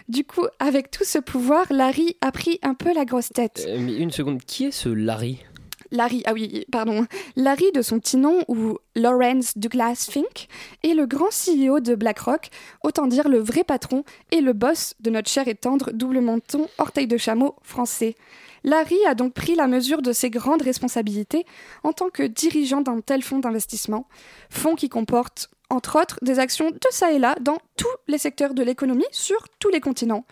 [0.08, 3.64] Du coup, avec tout ce pouvoir, Larry a pris un peu la grosse tête.
[3.68, 5.44] Euh, mais une seconde, qui est ce Larry?
[5.90, 10.48] Larry, ah oui, pardon, Larry de son petit nom ou Lawrence Douglas Fink
[10.82, 12.50] est le grand CEO de BlackRock,
[12.82, 16.66] autant dire le vrai patron et le boss de notre cher et tendre double menton
[16.78, 18.16] orteil de chameau français.
[18.64, 21.46] Larry a donc pris la mesure de ses grandes responsabilités
[21.84, 24.06] en tant que dirigeant d'un tel fonds d'investissement,
[24.50, 28.54] fonds qui comporte entre autres des actions de ça et là dans tous les secteurs
[28.54, 30.24] de l'économie sur tous les continents.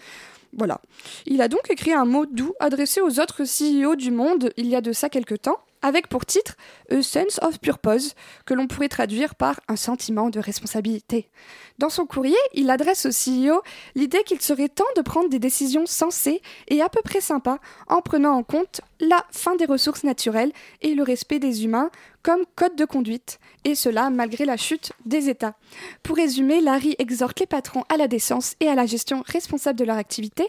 [0.57, 0.81] Voilà.
[1.27, 4.77] Il a donc écrit un mot doux adressé aux autres CEO du monde il y
[4.77, 6.57] a de ça quelque temps, avec pour titre
[6.91, 8.15] A Sense of Purpose,
[8.45, 11.31] que l'on pourrait traduire par un sentiment de responsabilité.
[11.79, 13.63] Dans son courrier, il adresse au CEO
[13.95, 18.03] l'idée qu'il serait temps de prendre des décisions sensées et à peu près sympas en
[18.03, 21.91] prenant en compte la fin des ressources naturelles et le respect des humains
[22.27, 25.55] comme code de conduite, et cela malgré la chute des États.
[26.03, 29.85] Pour résumer, Larry exhorte les patrons à la décence et à la gestion responsable de
[29.85, 30.49] leur activité,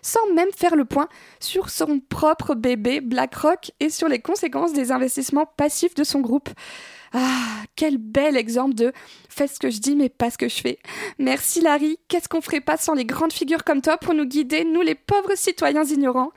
[0.00, 1.06] sans même faire le point
[1.38, 6.48] sur son propre bébé BlackRock et sur les conséquences des investissements passifs de son groupe.
[7.12, 8.92] Ah, quel bel exemple de
[9.28, 10.78] fais ce que je dis mais pas ce que je fais.
[11.18, 14.64] Merci Larry, qu'est-ce qu'on ferait pas sans les grandes figures comme toi pour nous guider,
[14.64, 16.32] nous les pauvres citoyens ignorants?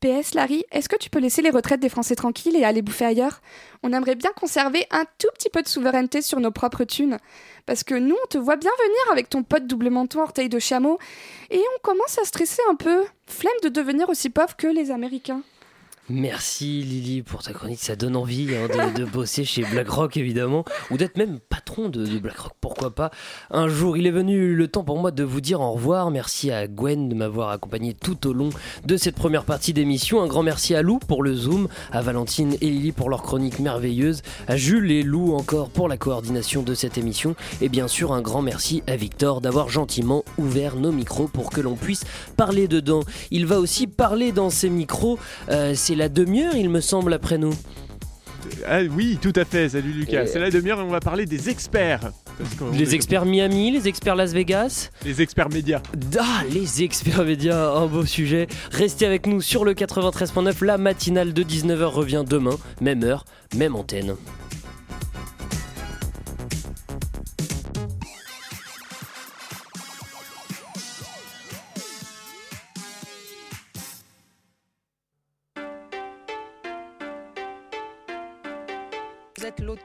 [0.00, 3.04] PS Larry, est-ce que tu peux laisser les retraites des Français tranquilles et aller bouffer
[3.04, 3.40] ailleurs?
[3.82, 7.18] On aimerait bien conserver un tout petit peu de souveraineté sur nos propres thunes.
[7.66, 10.60] Parce que nous, on te voit bien venir avec ton pote double menton orteil de
[10.60, 10.98] chameau.
[11.50, 13.04] Et on commence à stresser un peu.
[13.26, 15.42] Flemme de devenir aussi pauvre que les Américains.
[16.10, 20.96] Merci Lily pour ta chronique, ça donne envie hein, de, bosser chez BlackRock évidemment, ou
[20.96, 23.10] d'être même patron de, BlackRock, pourquoi pas.
[23.50, 26.10] Un jour, il est venu le temps pour moi de vous dire au revoir.
[26.10, 28.48] Merci à Gwen de m'avoir accompagné tout au long
[28.86, 30.22] de cette première partie d'émission.
[30.22, 33.58] Un grand merci à Lou pour le Zoom, à Valentine et Lily pour leur chronique
[33.58, 38.14] merveilleuse, à Jules et Lou encore pour la coordination de cette émission, et bien sûr
[38.14, 42.04] un grand merci à Victor d'avoir gentiment ouvert nos micros pour que l'on puisse
[42.38, 43.02] parler dedans.
[43.30, 45.18] Il va aussi parler dans ces micros,
[45.50, 47.54] euh, c'est la demi-heure, il me semble, après nous.
[48.66, 49.68] Ah oui, tout à fait.
[49.68, 50.26] Salut Lucas.
[50.26, 52.12] C'est la demi-heure et on va parler des experts.
[52.72, 55.82] Les experts Miami, les experts Las Vegas Les experts médias.
[56.18, 58.46] Ah, les experts médias, un beau sujet.
[58.70, 60.64] Restez avec nous sur le 93.9.
[60.64, 63.24] La matinale de 19h revient demain, même heure,
[63.56, 64.14] même antenne.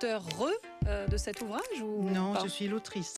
[0.04, 0.51] L'auteur re
[0.88, 3.12] euh, de cet ouvrage ou Non, je suis l'autrice.